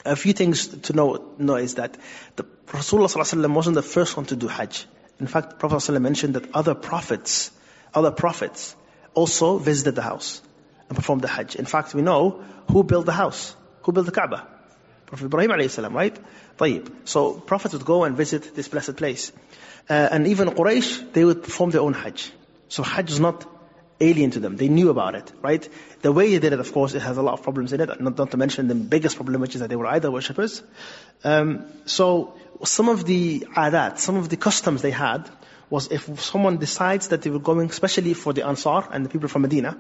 A 0.04 0.14
few 0.14 0.34
things 0.34 0.68
to 0.68 0.92
know, 0.92 1.32
know 1.38 1.56
is 1.56 1.76
that 1.76 1.96
the 2.36 2.44
Rasulullah 2.66 3.54
wasn't 3.54 3.74
the 3.74 3.82
first 3.82 4.18
one 4.18 4.26
to 4.26 4.36
do 4.36 4.48
Hajj. 4.48 4.84
In 5.18 5.26
fact, 5.26 5.50
the 5.50 5.56
Prophet 5.56 5.76
ﷺ 5.76 6.02
mentioned 6.02 6.34
that 6.34 6.54
other 6.54 6.74
prophets, 6.74 7.50
other 7.94 8.10
prophets 8.10 8.76
also 9.14 9.56
visited 9.56 9.94
the 9.94 10.02
house 10.02 10.42
and 10.88 10.96
performed 10.96 11.22
the 11.22 11.28
Hajj. 11.28 11.56
In 11.56 11.64
fact, 11.64 11.94
we 11.94 12.02
know 12.02 12.44
who 12.70 12.84
built 12.84 13.06
the 13.06 13.12
house, 13.12 13.56
who 13.82 13.92
built 13.92 14.04
the 14.04 14.12
Kaaba. 14.12 14.46
Prophet 15.05 15.25
Ibrahim 15.25 15.51
alayhi 15.51 15.69
salam, 15.69 15.93
right? 15.93 16.17
طيب. 16.57 16.91
So 17.05 17.33
prophets 17.33 17.73
would 17.73 17.85
go 17.85 18.03
and 18.03 18.15
visit 18.15 18.55
this 18.55 18.67
blessed 18.67 18.95
place. 18.95 19.31
Uh, 19.89 19.93
and 20.11 20.27
even 20.27 20.49
Quraysh, 20.49 21.13
they 21.13 21.25
would 21.25 21.43
perform 21.43 21.71
their 21.71 21.81
own 21.81 21.93
Hajj. 21.93 22.31
So 22.67 22.83
Hajj 22.83 23.11
is 23.11 23.19
not 23.19 23.45
alien 23.99 24.31
to 24.31 24.39
them. 24.39 24.55
They 24.55 24.69
knew 24.69 24.89
about 24.89 25.15
it, 25.15 25.31
right? 25.41 25.67
The 26.01 26.11
way 26.11 26.29
they 26.31 26.39
did 26.39 26.53
it, 26.53 26.59
of 26.59 26.71
course, 26.71 26.93
it 26.93 27.01
has 27.01 27.17
a 27.17 27.21
lot 27.21 27.33
of 27.33 27.43
problems 27.43 27.73
in 27.73 27.81
it. 27.81 28.01
Not, 28.01 28.17
not 28.17 28.31
to 28.31 28.37
mention 28.37 28.67
the 28.67 28.75
biggest 28.75 29.15
problem, 29.15 29.41
which 29.41 29.55
is 29.55 29.61
that 29.61 29.69
they 29.69 29.75
were 29.75 29.87
idol 29.87 30.13
worshippers. 30.13 30.61
Um, 31.23 31.65
so 31.85 32.35
some 32.63 32.89
of 32.89 33.05
the 33.05 33.47
adat, 33.55 33.97
some 33.97 34.15
of 34.15 34.29
the 34.29 34.37
customs 34.37 34.81
they 34.81 34.91
had, 34.91 35.29
was 35.69 35.91
if 35.91 36.19
someone 36.19 36.57
decides 36.57 37.09
that 37.09 37.21
they 37.21 37.29
were 37.29 37.39
going, 37.39 37.69
especially 37.69 38.13
for 38.13 38.33
the 38.33 38.45
Ansar 38.45 38.87
and 38.91 39.05
the 39.05 39.09
people 39.09 39.27
from 39.27 39.43
Medina, 39.43 39.77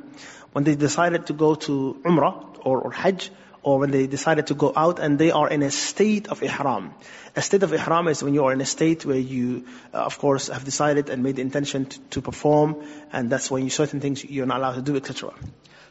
when 0.51 0.63
they 0.63 0.75
decided 0.75 1.27
to 1.27 1.33
go 1.33 1.55
to 1.55 1.99
Umrah 2.03 2.59
or, 2.63 2.81
or 2.81 2.91
Hajj, 2.91 3.31
or 3.64 3.78
when 3.78 3.90
they 3.90 4.06
decided 4.06 4.46
to 4.48 4.54
go 4.54 4.72
out 4.76 4.98
and 5.00 5.18
they 5.18 5.30
are 5.30 5.48
in 5.48 5.62
a 5.62 5.70
state 5.70 6.28
of 6.28 6.42
ihram. 6.42 6.94
A 7.34 7.42
state 7.42 7.62
of 7.62 7.72
ihram 7.72 8.08
is 8.08 8.22
when 8.22 8.34
you 8.34 8.44
are 8.44 8.52
in 8.52 8.60
a 8.60 8.66
state 8.66 9.04
where 9.06 9.18
you, 9.18 9.64
uh, 9.92 9.98
of 9.98 10.18
course, 10.18 10.48
have 10.48 10.64
decided 10.64 11.08
and 11.08 11.22
made 11.22 11.36
the 11.36 11.42
intention 11.42 11.86
to, 11.86 11.98
to 12.10 12.22
perform, 12.22 12.76
and 13.10 13.30
that's 13.30 13.50
when 13.50 13.64
you 13.64 13.70
certain 13.70 14.00
things 14.00 14.22
you're 14.22 14.46
not 14.46 14.58
allowed 14.58 14.74
to 14.74 14.82
do, 14.82 14.96
etc. 14.96 15.32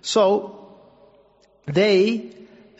So 0.01 0.77
they 1.65 2.31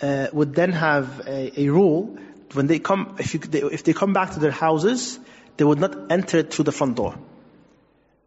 uh, 0.02 0.28
would 0.32 0.54
then 0.54 0.72
have 0.72 1.28
a, 1.28 1.62
a, 1.62 1.70
rule 1.70 2.18
when 2.54 2.68
they 2.68 2.78
come, 2.78 3.16
if, 3.18 3.34
you, 3.34 3.40
they, 3.40 3.62
if 3.62 3.84
they 3.84 3.94
come 3.94 4.14
back 4.14 4.34
to 4.34 4.40
their 4.40 4.52
houses, 4.52 5.20
they 5.58 5.64
would 5.64 5.80
not 5.80 6.12
enter 6.12 6.44
through 6.44 6.66
the 6.66 6.72
front 6.72 6.96
door. 6.98 7.16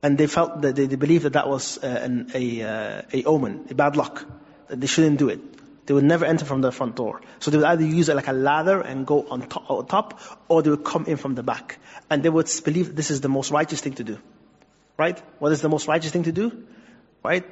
And 0.03 0.19
they 0.19 0.27
felt 0.27 0.63
that 0.63 0.75
they, 0.75 0.87
they 0.87 0.97
believed 0.97 1.25
that 1.25 1.35
that 1.35 1.49
was 1.49 1.79
uh, 1.79 1.87
an, 1.87 2.31
a, 2.35 2.63
uh, 2.63 3.03
a 3.13 3.25
omen, 3.25 3.67
a 3.71 3.75
bad 3.75 3.97
luck, 3.97 4.25
that 4.69 4.81
they 4.81 4.87
shouldn't 4.89 5.19
do 5.19 5.29
it. 5.29 5.56
They 5.87 5.95
would 5.95 6.05
never 6.05 6.25
enter 6.25 6.45
from 6.45 6.61
the 6.61 6.73
front 6.73 6.97
door. 6.97 7.21
So 7.39 7.51
they 7.51 7.59
would 7.59 7.67
either 7.67 7.85
use 7.85 8.09
like 8.09 8.29
a 8.29 8.33
ladder 8.33 8.81
and 8.81 9.07
go 9.07 9.27
on 9.31 9.43
top, 9.49 9.71
on 9.71 9.87
top, 9.87 10.21
or 10.49 10.63
they 10.63 10.71
would 10.71 10.85
come 10.85 11.07
in 11.07 11.17
from 11.17 11.35
the 11.35 11.43
back. 11.43 11.79
And 12.11 12.23
they 12.23 12.29
would 12.29 12.51
believe 12.65 12.95
this 12.95 13.11
is 13.11 13.21
the 13.21 13.29
most 13.29 13.51
righteous 13.51 13.81
thing 13.81 13.95
to 13.95 14.05
do. 14.05 14.19
Right? 14.99 15.21
What 15.39 15.53
is 15.53 15.61
the 15.61 15.69
most 15.69 15.89
righteous 15.89 16.11
thing 16.11 16.25
to 16.25 16.33
do? 16.33 16.67
Right? 17.23 17.45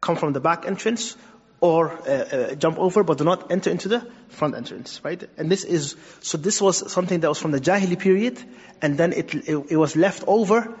Come 0.00 0.16
from 0.16 0.32
the 0.32 0.40
back 0.40 0.66
entrance, 0.66 1.16
or 1.64 1.92
uh, 1.92 2.10
uh, 2.10 2.54
jump 2.56 2.78
over, 2.78 3.02
but 3.04 3.16
do 3.16 3.24
not 3.24 3.50
enter 3.50 3.70
into 3.70 3.88
the 3.88 4.06
front 4.28 4.54
entrance, 4.54 5.00
right? 5.02 5.22
And 5.38 5.50
this 5.50 5.64
is, 5.64 5.96
so 6.20 6.36
this 6.36 6.60
was 6.60 6.92
something 6.92 7.20
that 7.20 7.28
was 7.28 7.38
from 7.38 7.52
the 7.52 7.60
Jahili 7.60 7.98
period, 7.98 8.38
and 8.82 8.98
then 8.98 9.14
it, 9.14 9.34
it, 9.34 9.66
it 9.70 9.76
was 9.76 9.96
left 9.96 10.24
over 10.26 10.78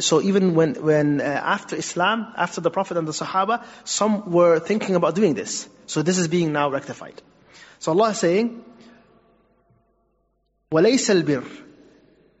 so 0.00 0.22
even 0.22 0.54
when, 0.54 0.74
when 0.82 1.20
uh, 1.20 1.24
after 1.24 1.76
Islam, 1.76 2.32
after 2.36 2.60
the 2.60 2.70
Prophet 2.70 2.96
and 2.96 3.06
the 3.06 3.12
Sahaba, 3.12 3.64
some 3.84 4.30
were 4.30 4.58
thinking 4.58 4.94
about 4.94 5.14
doing 5.14 5.34
this. 5.34 5.68
So 5.86 6.02
this 6.02 6.18
is 6.18 6.28
being 6.28 6.52
now 6.52 6.70
rectified. 6.70 7.20
So 7.78 7.92
Allah 7.92 8.10
is 8.10 8.18
saying, 8.18 8.64
وَلَيْسَ 10.72 11.22
الْبِرِّ 11.22 11.46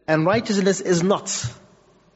And 0.08 0.24
righteousness 0.24 0.80
is 0.80 1.02
not 1.02 1.26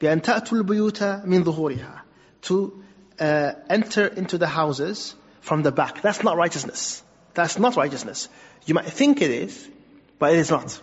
بِأَن 0.00 0.22
تَأْتُوا 0.22 0.62
الْبُيُوتَ 0.62 1.26
مِنْ 1.26 1.44
ظُهُورِهَا 1.44 2.00
To 2.42 2.82
uh, 3.18 3.52
enter 3.68 4.06
into 4.06 4.38
the 4.38 4.46
houses 4.46 5.14
from 5.42 5.62
the 5.62 5.70
back. 5.70 6.00
That's 6.00 6.24
not 6.24 6.38
righteousness. 6.38 7.02
That's 7.34 7.58
not 7.58 7.76
righteousness. 7.76 8.28
You 8.64 8.74
might 8.74 8.86
think 8.86 9.20
it 9.20 9.30
is, 9.30 9.68
but 10.18 10.32
it 10.32 10.38
is 10.38 10.50
not. 10.50 10.80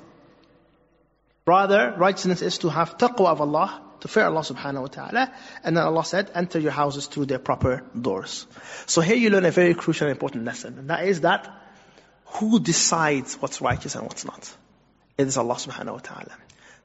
Rather, 1.47 1.95
righteousness 1.97 2.41
is 2.43 2.59
to 2.59 2.69
have 2.69 2.97
taqwa 2.97 3.27
of 3.27 3.41
Allah 3.41 3.81
to 4.02 4.08
fear 4.08 4.24
Allah 4.24 4.40
subhanahu 4.40 4.82
wa 4.82 4.86
ta'ala. 4.88 5.32
And 5.62 5.76
then 5.76 5.84
Allah 5.84 6.04
said, 6.04 6.30
enter 6.34 6.58
your 6.58 6.72
houses 6.72 7.06
through 7.06 7.26
their 7.26 7.38
proper 7.38 7.84
doors. 7.98 8.46
So 8.86 9.00
here 9.00 9.14
you 9.14 9.30
learn 9.30 9.44
a 9.44 9.52
very 9.52 9.74
crucial 9.74 10.08
and 10.08 10.16
important 10.16 10.44
lesson. 10.44 10.76
And 10.76 10.90
that 10.90 11.04
is 11.06 11.20
that 11.20 11.48
who 12.26 12.58
decides 12.58 13.36
what's 13.36 13.60
righteous 13.60 13.94
and 13.94 14.04
what's 14.04 14.24
not? 14.24 14.56
It 15.16 15.28
is 15.28 15.36
Allah 15.36 15.54
subhanahu 15.54 15.92
wa 15.92 15.98
ta'ala. 15.98 16.32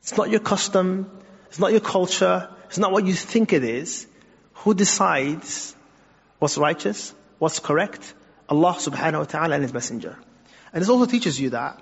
It's 0.02 0.16
not 0.16 0.30
your 0.30 0.42
custom, 0.42 1.10
it's 1.48 1.58
not 1.58 1.72
your 1.72 1.82
culture, 1.82 2.50
it's 2.68 2.78
not 2.78 2.92
what 2.92 3.06
you 3.06 3.14
think 3.14 3.52
it 3.52 3.64
is. 3.64 4.06
Who 4.62 4.76
decides 4.76 5.76
what's 6.38 6.58
righteous, 6.58 7.16
what's 7.40 7.58
correct? 7.58 8.14
Allah 8.48 8.76
subhanahu 8.78 9.20
wa 9.20 9.26
ta'ala 9.26 9.56
and 9.56 9.64
His 9.64 9.74
Messenger. 9.74 10.16
And 10.72 10.82
this 10.84 10.90
also 10.90 11.10
teaches 11.10 11.42
you 11.42 11.50
that 11.50 11.82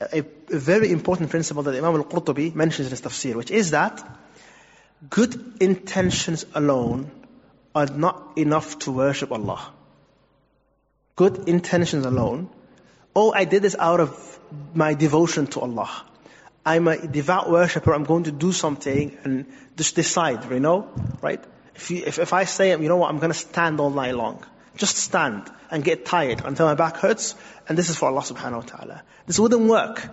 a, 0.00 0.18
a 0.50 0.58
very 0.58 0.90
important 0.90 1.30
principle 1.30 1.62
that 1.62 1.74
Imam 1.74 1.94
al-Qurtubi 1.94 2.54
mentions 2.54 2.88
in 2.88 2.90
his 2.90 3.00
tafsir, 3.00 3.34
which 3.34 3.50
is 3.50 3.70
that 3.72 4.02
good 5.08 5.56
intentions 5.60 6.44
alone 6.54 7.10
are 7.74 7.86
not 7.86 8.36
enough 8.36 8.78
to 8.80 8.92
worship 8.92 9.32
Allah. 9.32 9.72
Good 11.16 11.48
intentions 11.48 12.04
alone. 12.04 12.50
Oh, 13.14 13.32
I 13.32 13.44
did 13.44 13.62
this 13.62 13.76
out 13.78 14.00
of 14.00 14.38
my 14.74 14.94
devotion 14.94 15.46
to 15.48 15.60
Allah. 15.60 15.90
I'm 16.64 16.88
a 16.88 17.06
devout 17.06 17.50
worshipper, 17.50 17.94
I'm 17.94 18.04
going 18.04 18.24
to 18.24 18.32
do 18.32 18.52
something 18.52 19.16
and 19.24 19.46
just 19.76 19.96
decide, 19.96 20.50
you 20.50 20.60
know, 20.60 20.88
right? 21.22 21.42
If, 21.74 21.90
you, 21.90 22.02
if, 22.06 22.18
if 22.18 22.32
I 22.34 22.44
say, 22.44 22.70
you 22.70 22.88
know 22.88 22.98
what, 22.98 23.08
I'm 23.08 23.18
going 23.18 23.32
to 23.32 23.38
stand 23.38 23.80
all 23.80 23.90
night 23.90 24.14
long. 24.14 24.44
Just 24.76 24.96
stand 24.96 25.50
and 25.70 25.82
get 25.82 26.04
tired 26.04 26.42
until 26.44 26.66
my 26.66 26.74
back 26.74 26.98
hurts. 26.98 27.34
And 27.68 27.78
this 27.78 27.88
is 27.88 27.96
for 27.96 28.08
Allah 28.08 28.20
subhanahu 28.20 28.56
wa 28.56 28.60
ta'ala. 28.60 29.02
This 29.26 29.38
wouldn't 29.38 29.62
work. 29.62 30.06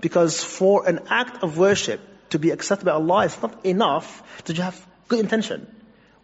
Because 0.00 0.42
for 0.42 0.88
an 0.88 1.00
act 1.08 1.42
of 1.42 1.58
worship 1.58 2.00
to 2.30 2.38
be 2.38 2.50
accepted 2.50 2.84
by 2.84 2.92
Allah, 2.92 3.24
it's 3.24 3.40
not 3.42 3.64
enough 3.64 4.22
to 4.44 4.54
have 4.62 4.86
good 5.08 5.20
intention. 5.20 5.66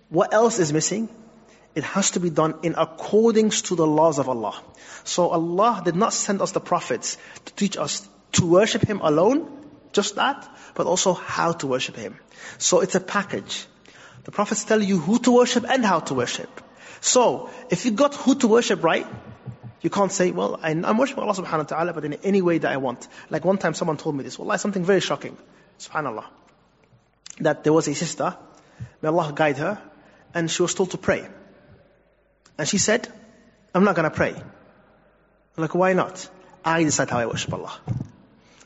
What 0.08 0.32
else 0.34 0.58
is 0.58 0.72
missing? 0.72 1.08
It 1.74 1.84
has 1.84 2.12
to 2.12 2.20
be 2.20 2.30
done 2.30 2.54
in 2.62 2.74
accordance 2.76 3.62
to 3.62 3.74
the 3.74 3.86
laws 3.86 4.18
of 4.18 4.28
Allah. 4.28 4.54
So 5.02 5.28
Allah 5.28 5.82
did 5.84 5.96
not 5.96 6.12
send 6.12 6.40
us 6.40 6.52
the 6.52 6.60
prophets 6.60 7.18
to 7.46 7.54
teach 7.54 7.76
us 7.76 8.08
to 8.32 8.46
worship 8.46 8.82
Him 8.82 9.00
alone, 9.00 9.48
just 9.92 10.16
that, 10.16 10.48
but 10.74 10.86
also 10.86 11.14
how 11.14 11.52
to 11.52 11.66
worship 11.66 11.96
Him. 11.96 12.16
So 12.58 12.80
it's 12.80 12.94
a 12.94 13.00
package. 13.00 13.66
The 14.24 14.30
prophets 14.30 14.64
tell 14.64 14.82
you 14.82 14.98
who 14.98 15.18
to 15.20 15.32
worship 15.32 15.64
and 15.68 15.84
how 15.84 16.00
to 16.00 16.14
worship. 16.14 16.60
So, 17.00 17.50
if 17.68 17.84
you 17.84 17.90
got 17.90 18.14
who 18.14 18.34
to 18.36 18.48
worship 18.48 18.82
right, 18.82 19.06
you 19.82 19.90
can't 19.90 20.10
say, 20.10 20.30
well, 20.30 20.58
I'm 20.62 20.96
worshiping 20.96 21.22
Allah 21.22 21.34
subhanahu 21.34 21.58
wa 21.58 21.64
ta'ala, 21.64 21.92
but 21.92 22.06
in 22.06 22.14
any 22.24 22.40
way 22.40 22.56
that 22.56 22.72
I 22.72 22.78
want. 22.78 23.06
Like 23.28 23.44
one 23.44 23.58
time 23.58 23.74
someone 23.74 23.98
told 23.98 24.16
me 24.16 24.24
this, 24.24 24.38
Wallah, 24.38 24.58
something 24.58 24.82
very 24.82 25.00
shocking. 25.00 25.36
Subhanallah. 25.78 26.24
That 27.40 27.64
there 27.64 27.72
was 27.72 27.88
a 27.88 27.94
sister, 27.94 28.37
may 29.02 29.08
Allah 29.08 29.32
guide 29.34 29.58
her, 29.58 29.80
and 30.34 30.50
she 30.50 30.62
was 30.62 30.74
told 30.74 30.90
to 30.92 30.98
pray. 30.98 31.26
And 32.58 32.68
she 32.68 32.78
said, 32.78 33.08
I'm 33.74 33.84
not 33.84 33.96
gonna 33.96 34.10
pray. 34.10 34.34
I'm 34.34 35.62
like, 35.62 35.74
why 35.74 35.92
not? 35.92 36.28
I 36.64 36.84
decide 36.84 37.10
how 37.10 37.18
I 37.18 37.26
worship 37.26 37.52
Allah. 37.52 37.78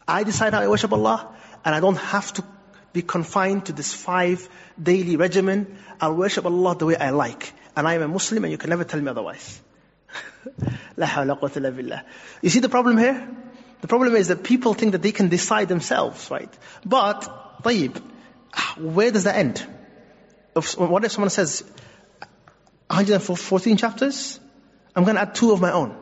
I 0.07 0.25
decide 0.25 0.55
how 0.55 0.61
I 0.61 0.69
worship 0.69 0.93
Allah, 0.93 1.35
and 1.65 1.75
I 1.75 1.81
don't 1.81 1.97
have 1.97 2.33
to 2.35 2.45
be 2.93 3.03
confined 3.03 3.67
to 3.67 3.73
this 3.73 3.93
five 3.93 4.49
daily 4.83 5.17
regimen. 5.17 5.79
I'll 6.01 6.15
worship 6.15 6.47
Allah 6.47 6.77
the 6.77 6.87
way 6.87 6.97
I 6.97 7.11
like 7.11 7.53
and 7.79 7.87
I 7.87 7.95
am 7.95 8.03
a 8.03 8.09
Muslim 8.09 8.45
and 8.45 8.51
you 8.51 8.59
can 8.59 8.71
never 8.71 8.83
tell 8.83 9.01
me 9.01 9.09
otherwise. 9.09 9.61
you 12.43 12.51
see 12.51 12.59
the 12.59 12.69
problem 12.69 12.99
here? 12.99 13.29
The 13.82 13.88
problem 13.88 14.16
is 14.16 14.30
that 14.30 14.44
people 14.44 14.74
think 14.74 14.94
that 14.94 15.02
they 15.02 15.12
can 15.12 15.30
decide 15.30 15.68
themselves, 15.68 16.32
right? 16.32 16.52
But, 16.86 17.64
طيب, 17.64 18.02
where 18.78 19.12
does 19.12 19.26
that 19.26 19.36
end? 19.36 19.66
If, 20.56 20.78
what 20.78 21.04
if 21.04 21.12
someone 21.12 21.30
says, 21.30 21.64
114 22.88 23.78
chapters? 23.78 24.40
I'm 24.96 25.04
going 25.04 25.16
to 25.16 25.22
add 25.22 25.36
two 25.36 25.52
of 25.52 25.60
my 25.60 25.72
own. 25.72 25.98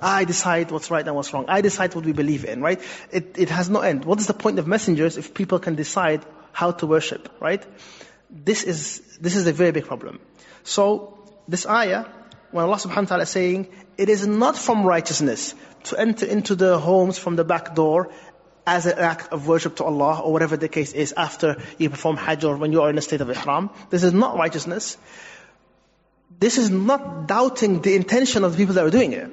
I 0.00 0.24
decide 0.24 0.72
what's 0.72 0.90
right 0.90 1.06
and 1.06 1.14
what's 1.14 1.32
wrong. 1.32 1.44
I 1.48 1.60
decide 1.60 1.94
what 1.94 2.04
we 2.04 2.12
believe 2.12 2.44
in, 2.44 2.60
right? 2.60 2.80
It, 3.12 3.38
it 3.38 3.50
has 3.50 3.70
no 3.70 3.80
end. 3.80 4.04
What 4.04 4.18
is 4.18 4.26
the 4.26 4.34
point 4.34 4.58
of 4.58 4.66
messengers 4.66 5.16
if 5.16 5.32
people 5.32 5.60
can 5.60 5.76
decide 5.76 6.24
how 6.50 6.72
to 6.72 6.86
worship, 6.86 7.28
right? 7.40 7.64
This 8.30 8.64
is, 8.64 9.18
this 9.20 9.36
is 9.36 9.46
a 9.46 9.52
very 9.52 9.70
big 9.70 9.86
problem. 9.86 10.18
So, 10.64 11.18
this 11.46 11.66
ayah, 11.66 12.06
when 12.50 12.64
Allah 12.64 12.76
subhanahu 12.76 13.02
wa 13.02 13.14
ta'ala 13.14 13.22
is 13.22 13.30
saying, 13.30 13.68
it 13.97 14.09
is 14.09 14.25
not 14.27 14.57
from 14.57 14.83
righteousness 14.83 15.53
to 15.85 15.99
enter 15.99 16.25
into 16.25 16.55
the 16.55 16.77
homes 16.79 17.17
from 17.17 17.35
the 17.35 17.43
back 17.43 17.75
door 17.75 18.11
as 18.65 18.85
an 18.85 18.99
act 18.99 19.31
of 19.31 19.47
worship 19.47 19.77
to 19.77 19.85
Allah 19.85 20.19
or 20.19 20.33
whatever 20.33 20.57
the 20.57 20.67
case 20.67 20.91
is 20.91 21.13
after 21.15 21.57
you 21.77 21.89
perform 21.89 22.17
Hajj 22.17 22.43
or 22.43 22.57
when 22.57 22.73
you 22.73 22.81
are 22.81 22.89
in 22.89 22.97
a 22.97 23.01
state 23.01 23.21
of 23.21 23.29
Ihram. 23.29 23.69
This 23.89 24.03
is 24.03 24.13
not 24.13 24.37
righteousness. 24.37 24.97
This 26.39 26.57
is 26.57 26.69
not 26.69 27.27
doubting 27.27 27.81
the 27.81 27.95
intention 27.95 28.43
of 28.43 28.51
the 28.51 28.57
people 28.57 28.75
that 28.75 28.85
are 28.85 28.91
doing 28.91 29.13
it. 29.13 29.31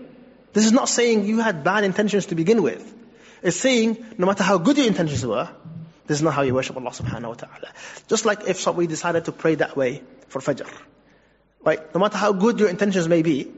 This 0.53 0.65
is 0.65 0.73
not 0.73 0.89
saying 0.89 1.25
you 1.27 1.41
had 1.41 1.65
bad 1.65 1.83
intentions 1.83 2.27
to 2.27 2.37
begin 2.37 2.63
with. 2.63 2.95
It's 3.43 3.59
saying 3.59 4.07
no 4.17 4.27
matter 4.27 4.45
how 4.45 4.59
good 4.59 4.79
your 4.79 4.87
intentions 4.87 5.27
were, 5.27 5.49
this 6.07 6.19
is 6.19 6.23
not 6.23 6.33
how 6.35 6.43
you 6.43 6.55
worship 6.55 6.77
Allah 6.77 6.91
subhanahu 6.91 7.29
wa 7.29 7.35
ta'ala. 7.35 7.73
Just 8.09 8.25
like 8.25 8.47
if 8.47 8.67
we 8.69 8.87
decided 8.87 9.25
to 9.25 9.33
pray 9.33 9.57
that 9.57 9.77
way 9.77 10.03
for 10.29 10.41
Fajr. 10.41 10.71
Right? 11.65 11.95
No 11.95 12.01
matter 12.01 12.19
how 12.19 12.33
good 12.33 12.61
your 12.61 12.69
intentions 12.69 13.09
may 13.09 13.23
be, 13.23 13.51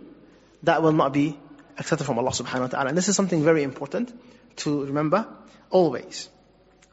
that 0.67 0.83
will 0.83 0.93
not 0.93 1.13
be 1.13 1.39
accepted 1.79 2.05
from 2.05 2.19
Allah 2.19 2.31
subhanahu 2.31 2.61
wa 2.61 2.67
ta'ala. 2.67 2.89
And 2.89 2.99
this 2.99 3.09
is 3.09 3.17
something 3.17 3.43
very 3.43 3.63
important 3.63 4.13
to 4.65 4.85
remember 4.85 5.27
always. 5.71 6.29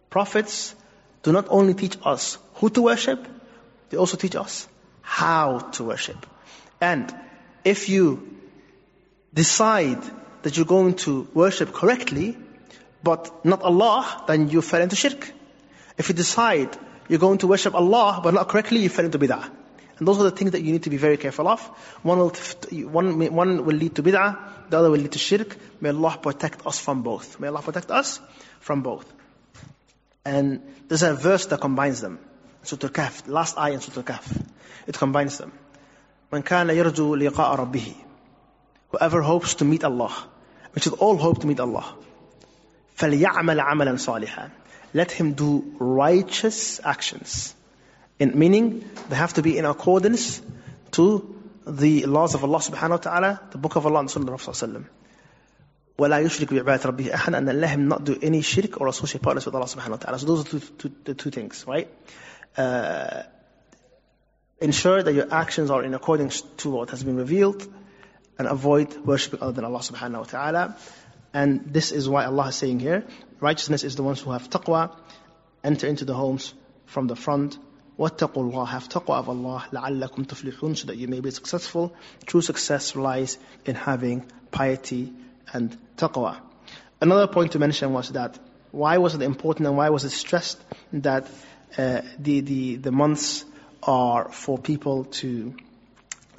Prophets 0.09 0.75
do 1.23 1.31
not 1.31 1.47
only 1.49 1.73
teach 1.73 1.97
us 2.03 2.37
who 2.55 2.69
to 2.69 2.81
worship, 2.81 3.27
they 3.89 3.97
also 3.97 4.17
teach 4.17 4.35
us 4.35 4.67
how 5.01 5.59
to 5.77 5.83
worship. 5.83 6.25
And 6.79 7.13
if 7.63 7.89
you 7.89 8.37
decide 9.33 10.03
that 10.43 10.57
you're 10.57 10.65
going 10.65 10.95
to 11.07 11.27
worship 11.33 11.73
correctly, 11.73 12.37
but 13.01 13.45
not 13.45 13.63
Allah, 13.63 14.23
then 14.27 14.49
you 14.49 14.61
fell 14.61 14.81
into 14.81 14.95
shirk. 14.95 15.31
If 15.97 16.09
you 16.09 16.15
decide 16.15 16.77
you're 17.07 17.19
going 17.19 17.39
to 17.39 17.47
worship 17.47 17.73
Allah, 17.73 18.21
but 18.23 18.33
not 18.33 18.49
correctly, 18.49 18.79
you 18.79 18.89
fell 18.89 19.05
into 19.05 19.19
bid'ah. 19.19 19.49
And 20.02 20.06
those 20.06 20.18
are 20.20 20.24
the 20.24 20.30
things 20.30 20.52
that 20.52 20.62
you 20.62 20.72
need 20.72 20.84
to 20.84 20.90
be 20.90 20.96
very 20.96 21.16
careful 21.16 21.48
of. 21.48 21.60
One 22.02 22.18
will, 22.18 22.32
one, 22.88 23.34
one 23.34 23.64
will 23.64 23.76
lead 23.76 23.94
to 23.96 24.02
bid'ah, 24.02 24.38
the 24.70 24.78
other 24.78 24.90
will 24.90 24.98
lead 24.98 25.12
to 25.12 25.18
shirk. 25.18 25.56
May 25.80 25.90
Allah 25.90 26.18
protect 26.22 26.66
us 26.66 26.78
from 26.78 27.02
both. 27.02 27.40
May 27.40 27.48
Allah 27.48 27.62
protect 27.62 27.90
us 27.90 28.20
from 28.60 28.82
both. 28.82 29.12
And 30.24 30.62
there's 30.88 31.02
a 31.02 31.14
verse 31.14 31.46
that 31.46 31.60
combines 31.60 32.00
them. 32.00 32.18
Surah 32.62 32.84
Al-Kahf, 32.84 33.28
last 33.28 33.58
ayah 33.58 33.74
in 33.74 33.80
Surah 33.80 33.98
Al-Kahf. 33.98 34.46
It 34.86 34.98
combines 34.98 35.38
them. 35.38 35.52
من 36.32 36.42
كان 36.42 36.68
يرجو 36.70 37.16
لقاء 37.16 37.56
ربه 37.56 37.94
Whoever 38.90 39.22
hopes 39.22 39.54
to 39.56 39.64
meet 39.64 39.84
Allah, 39.84 40.12
which 40.72 40.86
is 40.86 40.92
all 40.92 41.16
hope 41.16 41.40
to 41.40 41.46
meet 41.46 41.60
Allah. 41.60 41.94
فليعمل 42.96 43.60
عملا 43.60 43.96
صالحا 43.96 44.50
let 44.94 45.12
him 45.12 45.34
do 45.34 45.74
righteous 45.78 46.80
actions. 46.82 47.54
In, 48.18 48.38
meaning, 48.38 48.88
they 49.08 49.16
have 49.16 49.34
to 49.34 49.42
be 49.42 49.58
in 49.58 49.64
accordance 49.64 50.42
to 50.92 51.34
the 51.66 52.06
laws 52.06 52.34
of 52.34 52.42
Allah 52.42 52.58
subhanahu 52.58 52.90
wa 52.90 52.96
ta'ala, 52.96 53.40
the 53.50 53.58
book 53.58 53.76
of 53.76 53.86
Allah 53.86 54.00
and 54.00 54.10
Sunnah 54.10 54.32
of 54.32 54.42
Rasulullah 54.42 54.86
ولا 55.98 56.20
يشرك 56.20 56.54
بعبادة 56.54 56.84
ربه 56.84 57.14
أحدا 57.14 57.38
and 57.38 57.60
let 57.60 57.70
him 57.70 57.88
not 57.88 58.04
do 58.04 58.16
any 58.22 58.40
shirk 58.40 58.80
or 58.80 58.86
associate 58.86 59.20
partners 59.20 59.46
with 59.46 59.54
Allah 59.54 59.66
subhanahu 59.66 59.90
wa 59.90 59.96
ta'ala. 59.96 60.18
So 60.18 60.26
those 60.26 60.46
are 60.46 60.48
two, 60.48 60.60
two, 60.60 60.92
the 61.04 61.14
two 61.14 61.30
things, 61.30 61.64
right? 61.66 61.88
Uh, 62.56 63.24
ensure 64.60 65.02
that 65.02 65.12
your 65.12 65.32
actions 65.32 65.70
are 65.70 65.82
in 65.82 65.94
accordance 65.94 66.42
to 66.58 66.70
what 66.70 66.90
has 66.90 67.02
been 67.02 67.16
revealed 67.16 67.66
and 68.38 68.46
avoid 68.46 68.96
worshipping 69.04 69.42
other 69.42 69.52
than 69.52 69.64
Allah 69.64 69.80
subhanahu 69.80 70.18
wa 70.18 70.24
ta'ala. 70.24 70.76
And 71.34 71.72
this 71.72 71.90
is 71.90 72.08
why 72.08 72.24
Allah 72.24 72.48
is 72.48 72.56
saying 72.56 72.78
here, 72.78 73.04
righteousness 73.40 73.82
is 73.82 73.96
the 73.96 74.04
ones 74.04 74.20
who 74.20 74.30
have 74.30 74.48
taqwa, 74.48 74.96
enter 75.64 75.88
into 75.88 76.04
the 76.04 76.14
homes 76.14 76.54
from 76.86 77.08
the 77.08 77.16
front. 77.16 77.58
وَاتَّقُوا 77.98 78.52
اللَّهِ 78.52 78.68
Have 78.68 78.88
taqwa 78.88 79.18
of 79.18 79.28
Allah, 79.28 79.66
لَعَلَّكُمْ 79.72 80.26
تُفْلِحُونَ 80.26 80.76
So 80.76 80.86
that 80.86 80.96
you 80.96 81.08
may 81.08 81.20
be 81.20 81.30
successful. 81.30 81.94
True 82.26 82.40
success 82.40 82.94
lies 82.94 83.38
in 83.64 83.74
having 83.74 84.24
piety 84.52 85.12
and 85.52 85.76
taqwa. 85.96 86.36
Another 87.00 87.26
point 87.26 87.52
to 87.52 87.58
mention 87.58 87.92
was 87.92 88.10
that, 88.10 88.38
why 88.70 88.98
was 88.98 89.14
it 89.14 89.22
important 89.22 89.66
and 89.66 89.76
why 89.76 89.90
was 89.90 90.04
it 90.04 90.10
stressed 90.10 90.60
that 90.92 91.28
uh, 91.76 92.02
the, 92.18 92.40
the, 92.40 92.76
the 92.76 92.92
months 92.92 93.44
are 93.82 94.30
for 94.30 94.58
people 94.58 95.04
to, 95.04 95.54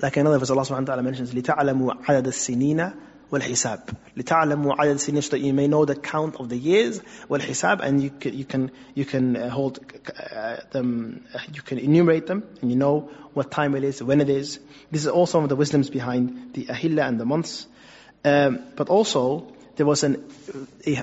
like 0.02 0.18
another 0.18 0.38
verse 0.38 0.50
Allah 0.50 0.62
subhanahu 0.62 0.80
wa 0.82 0.86
ta'ala 0.86 1.04
mentions, 1.04 1.34
لِتَعْلَمُوا 1.34 2.06
عَدَدَ 2.06 2.24
السِّنِينَ 2.24 2.96
والحساب 3.32 3.80
لتعلموا 4.18 4.74
عدد 4.82 4.92
السنين 4.92 5.22
so 5.22 5.30
that 5.30 5.40
you 5.40 5.54
may 5.54 5.68
know 5.68 5.86
the 5.86 5.96
count 5.96 6.36
of 6.36 6.50
the 6.50 6.58
years 6.58 7.02
والحساب 7.30 7.82
and 7.82 8.02
you 8.02 8.10
can 8.10 8.34
you 8.38 8.46
can 8.46 8.72
you 8.96 9.06
can 9.06 9.36
uh, 9.36 9.50
hold 9.50 9.80
uh, 10.18 10.58
them 10.72 11.26
uh, 11.34 11.40
you 11.54 11.62
can 11.62 11.78
enumerate 11.78 12.28
them 12.28 12.44
and 12.62 12.72
you 12.72 12.78
know 12.78 13.10
what 13.34 13.52
time 13.52 13.76
it 13.76 13.84
is 13.84 14.02
when 14.02 14.22
it 14.22 14.30
is 14.30 14.60
this 14.92 15.02
is 15.02 15.08
all 15.08 15.26
some 15.26 15.44
of 15.44 15.50
the 15.50 15.56
wisdoms 15.56 15.90
behind 15.90 16.54
the 16.54 16.66
ahilla 16.66 17.08
and 17.08 17.20
the 17.20 17.26
months 17.26 17.68
um, 18.26 18.60
but 18.76 18.90
also 18.90 19.54
there 19.76 19.86
was 19.86 20.04
an 20.04 20.24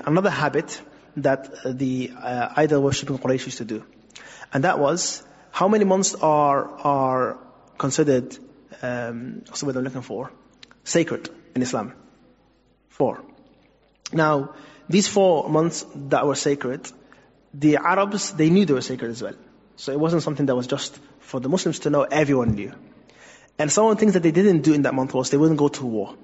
another 0.05 0.29
habit 0.29 0.81
that 1.15 1.49
the 1.65 2.11
uh, 2.15 2.49
idol 2.55 2.83
worshipping 2.83 3.17
Quraysh 3.17 3.45
used 3.45 3.57
to 3.57 3.65
do 3.65 3.83
And 4.53 4.63
that 4.63 4.79
was, 4.79 5.23
how 5.51 5.67
many 5.67 5.85
months 5.85 6.15
are, 6.15 6.69
are 6.79 7.37
considered, 7.77 8.37
um, 8.81 9.41
what's 9.47 9.59
the 9.59 9.65
word 9.65 9.77
I'm 9.77 9.83
looking 9.83 10.01
for? 10.01 10.31
Sacred 10.83 11.29
in 11.55 11.61
Islam? 11.61 11.93
Four. 13.02 13.20
Now, 14.12 14.54
these 14.88 15.08
four 15.08 15.48
months 15.48 15.84
that 16.12 16.24
were 16.24 16.36
sacred, 16.36 16.88
the 17.52 17.78
Arabs, 17.78 18.30
they 18.30 18.48
knew 18.48 18.64
they 18.64 18.74
were 18.74 18.80
sacred 18.80 19.10
as 19.10 19.20
well. 19.20 19.34
So 19.74 19.90
it 19.90 19.98
wasn't 19.98 20.22
something 20.22 20.46
that 20.46 20.54
was 20.54 20.68
just 20.68 21.00
for 21.18 21.40
the 21.40 21.48
Muslims 21.48 21.80
to 21.80 21.90
know, 21.90 22.02
everyone 22.02 22.54
knew. 22.54 22.72
And 23.58 23.72
some 23.72 23.86
of 23.86 23.96
the 23.96 23.98
things 23.98 24.12
that 24.12 24.22
they 24.22 24.30
didn't 24.30 24.60
do 24.60 24.72
in 24.72 24.82
that 24.82 24.94
month 24.94 25.14
was 25.14 25.30
they 25.30 25.36
wouldn't 25.36 25.58
go 25.58 25.66
to 25.66 25.84
war. 25.84 26.14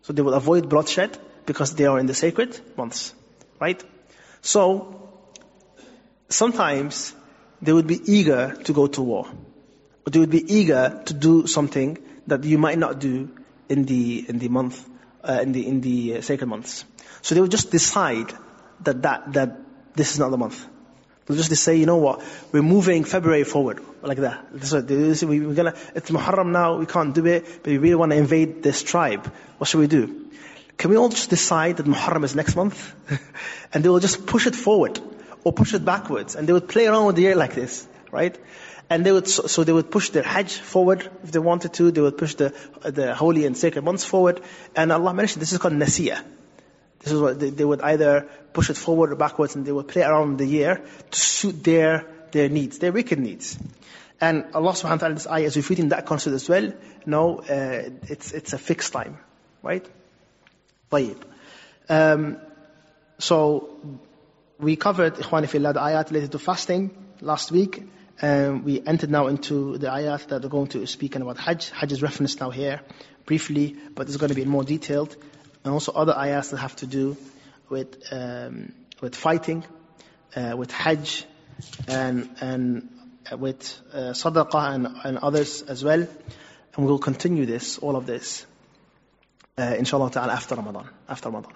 So 0.00 0.14
they 0.14 0.22
would 0.22 0.32
avoid 0.32 0.70
bloodshed 0.70 1.18
because 1.44 1.74
they 1.74 1.84
are 1.84 1.98
in 1.98 2.06
the 2.06 2.14
sacred 2.14 2.58
months. 2.74 3.12
Right? 3.60 3.84
So, 4.40 5.10
sometimes 6.30 7.14
they 7.60 7.74
would 7.74 7.86
be 7.86 8.00
eager 8.06 8.56
to 8.64 8.72
go 8.72 8.86
to 8.86 9.02
war. 9.02 9.26
Or 10.06 10.10
they 10.10 10.20
would 10.20 10.30
be 10.30 10.44
eager 10.60 11.02
to 11.04 11.12
do 11.12 11.46
something 11.46 11.98
that 12.28 12.44
you 12.44 12.56
might 12.56 12.78
not 12.78 12.98
do 12.98 13.28
in 13.68 13.84
the, 13.84 14.24
in 14.26 14.38
the 14.38 14.48
month, 14.48 14.88
uh, 15.24 15.40
in 15.42 15.52
the, 15.52 15.66
in 15.66 15.80
the 15.80 16.16
uh, 16.16 16.20
sacred 16.20 16.46
months. 16.46 16.84
So 17.22 17.34
they 17.34 17.40
will 17.40 17.48
just 17.48 17.70
decide 17.70 18.32
that, 18.82 19.02
that, 19.02 19.32
that 19.32 19.60
this 19.94 20.12
is 20.12 20.18
not 20.18 20.30
the 20.30 20.38
month. 20.38 20.66
They'll 21.26 21.36
just 21.36 21.54
say, 21.62 21.76
you 21.76 21.84
know 21.84 21.96
what, 21.96 22.22
we're 22.52 22.62
moving 22.62 23.04
February 23.04 23.44
forward, 23.44 23.80
like 24.00 24.18
that. 24.18 24.46
So 24.62 24.80
we're 24.80 25.52
gonna, 25.52 25.74
it's 25.94 26.10
Muharram 26.10 26.52
now, 26.52 26.78
we 26.78 26.86
can't 26.86 27.14
do 27.14 27.26
it, 27.26 27.44
but 27.62 27.66
we 27.66 27.76
really 27.76 27.96
want 27.96 28.12
to 28.12 28.16
invade 28.16 28.62
this 28.62 28.82
tribe. 28.82 29.30
What 29.58 29.68
should 29.68 29.80
we 29.80 29.88
do? 29.88 30.30
Can 30.78 30.90
we 30.90 30.96
all 30.96 31.10
just 31.10 31.28
decide 31.28 31.76
that 31.76 31.86
Muharram 31.86 32.24
is 32.24 32.34
next 32.34 32.56
month? 32.56 32.94
and 33.74 33.84
they 33.84 33.90
will 33.90 34.00
just 34.00 34.26
push 34.26 34.46
it 34.46 34.54
forward, 34.54 34.98
or 35.44 35.52
push 35.52 35.74
it 35.74 35.84
backwards, 35.84 36.34
and 36.34 36.48
they 36.48 36.52
would 36.54 36.68
play 36.68 36.86
around 36.86 37.06
with 37.06 37.16
the 37.16 37.22
year 37.22 37.34
like 37.34 37.54
this, 37.54 37.86
right? 38.10 38.38
And 38.89 39.05
they 39.05 39.11
would, 39.11 39.27
so, 39.27 39.47
so 39.47 39.63
they 39.63 39.73
would 39.73 39.89
push 39.89 40.09
their 40.09 40.23
Hajj 40.23 40.57
forward 40.57 41.09
if 41.23 41.31
they 41.31 41.39
wanted 41.39 41.73
to, 41.75 41.91
they 41.91 42.01
would 42.01 42.17
push 42.17 42.35
the, 42.35 42.53
the 42.83 43.15
holy 43.15 43.45
and 43.45 43.57
sacred 43.57 43.83
months 43.83 44.03
forward, 44.03 44.41
and 44.75 44.91
Allah 44.91 45.13
mentioned 45.13 45.41
this 45.41 45.53
is 45.53 45.57
called 45.57 45.73
Nasiyah. 45.73 46.23
This 46.99 47.13
is 47.13 47.19
what 47.19 47.39
they, 47.39 47.49
they, 47.49 47.65
would 47.65 47.81
either 47.81 48.29
push 48.53 48.69
it 48.69 48.77
forward 48.77 49.11
or 49.11 49.15
backwards, 49.15 49.55
and 49.55 49.65
they 49.65 49.71
would 49.71 49.87
play 49.87 50.03
around 50.03 50.37
the 50.37 50.45
year 50.45 50.81
to 51.11 51.19
suit 51.19 51.63
their 51.63 52.05
their 52.33 52.49
needs, 52.49 52.79
their 52.79 52.91
wicked 52.91 53.19
needs. 53.19 53.57
And 54.19 54.45
Allah 54.53 54.71
subhanahu 54.71 54.91
wa 54.91 54.97
ta'ala, 54.97 55.13
this 55.15 55.27
ayah 55.27 55.45
is 55.45 55.55
refuting 55.55 55.89
that 55.89 56.05
concept 56.05 56.33
as 56.33 56.49
well. 56.49 56.73
No, 57.05 57.39
uh, 57.39 57.89
it's, 58.09 58.31
it's 58.31 58.53
a 58.53 58.57
fixed 58.57 58.93
time. 58.93 59.17
Right? 59.61 59.85
طيب. 60.91 61.17
Um, 61.89 62.37
so, 63.19 63.79
we 64.59 64.75
covered, 64.75 65.15
Ikhwani 65.15 65.47
fillah, 65.49 65.73
the 65.73 65.79
ayat 65.79 66.09
related 66.09 66.31
to 66.31 66.39
fasting 66.39 66.91
last 67.21 67.51
week. 67.51 67.83
Um, 68.20 68.64
we 68.64 68.82
entered 68.84 69.10
now 69.10 69.28
into 69.28 69.78
the 69.78 69.86
ayat 69.86 70.28
that 70.28 70.44
are 70.44 70.48
going 70.48 70.68
to 70.68 70.86
speak 70.86 71.14
about 71.14 71.38
Hajj. 71.38 71.70
Hajj 71.70 71.92
is 71.92 72.02
referenced 72.02 72.40
now 72.40 72.50
here, 72.50 72.80
briefly, 73.26 73.76
but 73.94 74.08
it's 74.08 74.16
going 74.16 74.30
to 74.30 74.34
be 74.34 74.44
more 74.44 74.64
detailed 74.64 75.16
and 75.64 75.72
also 75.72 75.92
other 75.92 76.14
ayahs 76.16 76.50
that 76.50 76.58
have 76.58 76.74
to 76.76 76.86
do 76.86 77.16
with 77.68 78.02
um, 78.10 78.72
with 79.00 79.14
fighting, 79.14 79.64
uh, 80.34 80.54
with 80.56 80.72
Hajj, 80.72 81.26
and 81.86 82.28
and 82.40 82.88
with 83.32 83.80
uh, 83.92 84.12
Sadaqah 84.12 84.74
and, 84.74 84.86
and 85.04 85.18
others 85.18 85.62
as 85.62 85.84
well. 85.84 86.00
And 86.00 86.84
we 86.84 86.86
will 86.86 86.98
continue 86.98 87.44
this, 87.44 87.78
all 87.78 87.96
of 87.96 88.06
this, 88.06 88.46
uh, 89.58 89.74
inshallah 89.76 90.10
ta'ala 90.10 90.32
after 90.32 90.54
Ramadan, 90.54 90.88
after 91.08 91.28
Ramadan. 91.28 91.52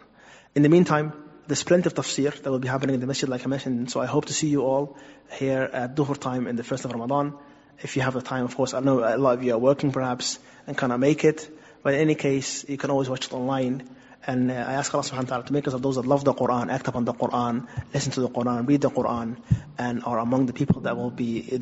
In 0.55 0.63
the 0.63 0.69
meantime, 0.69 1.13
there's 1.47 1.65
plenty 1.65 1.87
of 1.87 1.95
tafsir 1.95 2.41
that 2.43 2.51
will 2.51 2.59
be 2.59 2.69
happening 2.69 2.95
in 2.95 3.01
the 3.01 3.07
masjid 3.07 3.29
like 3.29 3.45
I 3.45 3.49
mentioned. 3.49 3.91
So 3.91 4.01
I 4.01 4.07
hope 4.07 4.27
to 4.27 4.33
see 4.33 4.49
you 4.49 4.63
all 4.63 4.97
here 5.33 5.69
at 5.73 5.97
Dhuhr 5.97 6.19
time 6.19 6.47
in 6.47 6.57
the 6.57 6.65
first 6.65 6.85
of 6.85 6.93
Ramadan. 6.93 7.35
If 7.81 7.97
you 7.97 8.03
have 8.03 8.15
the 8.15 8.23
time, 8.23 8.45
of 8.45 8.55
course, 8.55 8.75
I 8.75 8.81
know 8.81 9.01
a 9.01 9.17
lot 9.17 9.39
of 9.39 9.43
you 9.43 9.55
are 9.55 9.59
working 9.59 9.93
perhaps 9.93 10.39
and 10.67 10.79
cannot 10.79 11.01
make 11.01 11.25
it. 11.25 11.49
But 11.83 11.95
in 11.95 12.01
any 12.01 12.15
case, 12.15 12.65
you 12.69 12.77
can 12.77 12.91
always 12.91 13.09
watch 13.09 13.27
it 13.27 13.33
online. 13.33 13.89
And 14.25 14.53
uh, 14.53 14.55
I 14.55 14.75
ask 14.75 14.95
Allah 14.95 15.03
subhanahu 15.03 15.25
wa 15.25 15.31
ta'ala 15.31 15.45
to 15.47 15.53
make 15.53 15.67
us 15.67 15.75
of 15.75 15.83
those 15.83 15.97
that 15.97 16.07
love 16.07 16.23
the 16.25 16.33
Quran, 16.33 16.71
act 16.71 16.87
upon 16.87 17.05
the 17.05 17.13
Quran, 17.13 17.67
listen 17.93 18.13
to 18.13 18.21
the 18.21 18.29
Quran, 18.29 18.69
read 18.69 18.81
the 18.81 18.91
Quran, 18.91 19.37
and 19.79 20.05
are 20.05 20.21
among 20.21 20.47
the 20.47 20.53
people 20.53 20.83
that 20.83 20.97
will 20.97 21.11
be, 21.11 21.59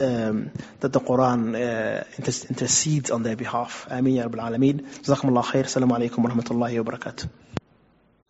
um, 0.00 0.52
that 0.78 0.92
the 0.92 1.00
Quran 1.00 1.56
uh, 1.56 2.04
intercedes 2.16 3.10
on 3.10 3.24
their 3.24 3.34
behalf. 3.34 3.88
Ameen 3.90 4.14
ya 4.14 4.28
Rabbil 4.28 4.50
Alameen. 4.50 4.82
Jazakumullah 5.02 5.44
khair. 5.44 5.64
Assalamu 5.64 5.98
alaikum 5.98 6.18
wa 6.18 6.30
rahmatullahi 6.30 6.84
wa 6.84 6.92
barakatuh. 6.92 7.28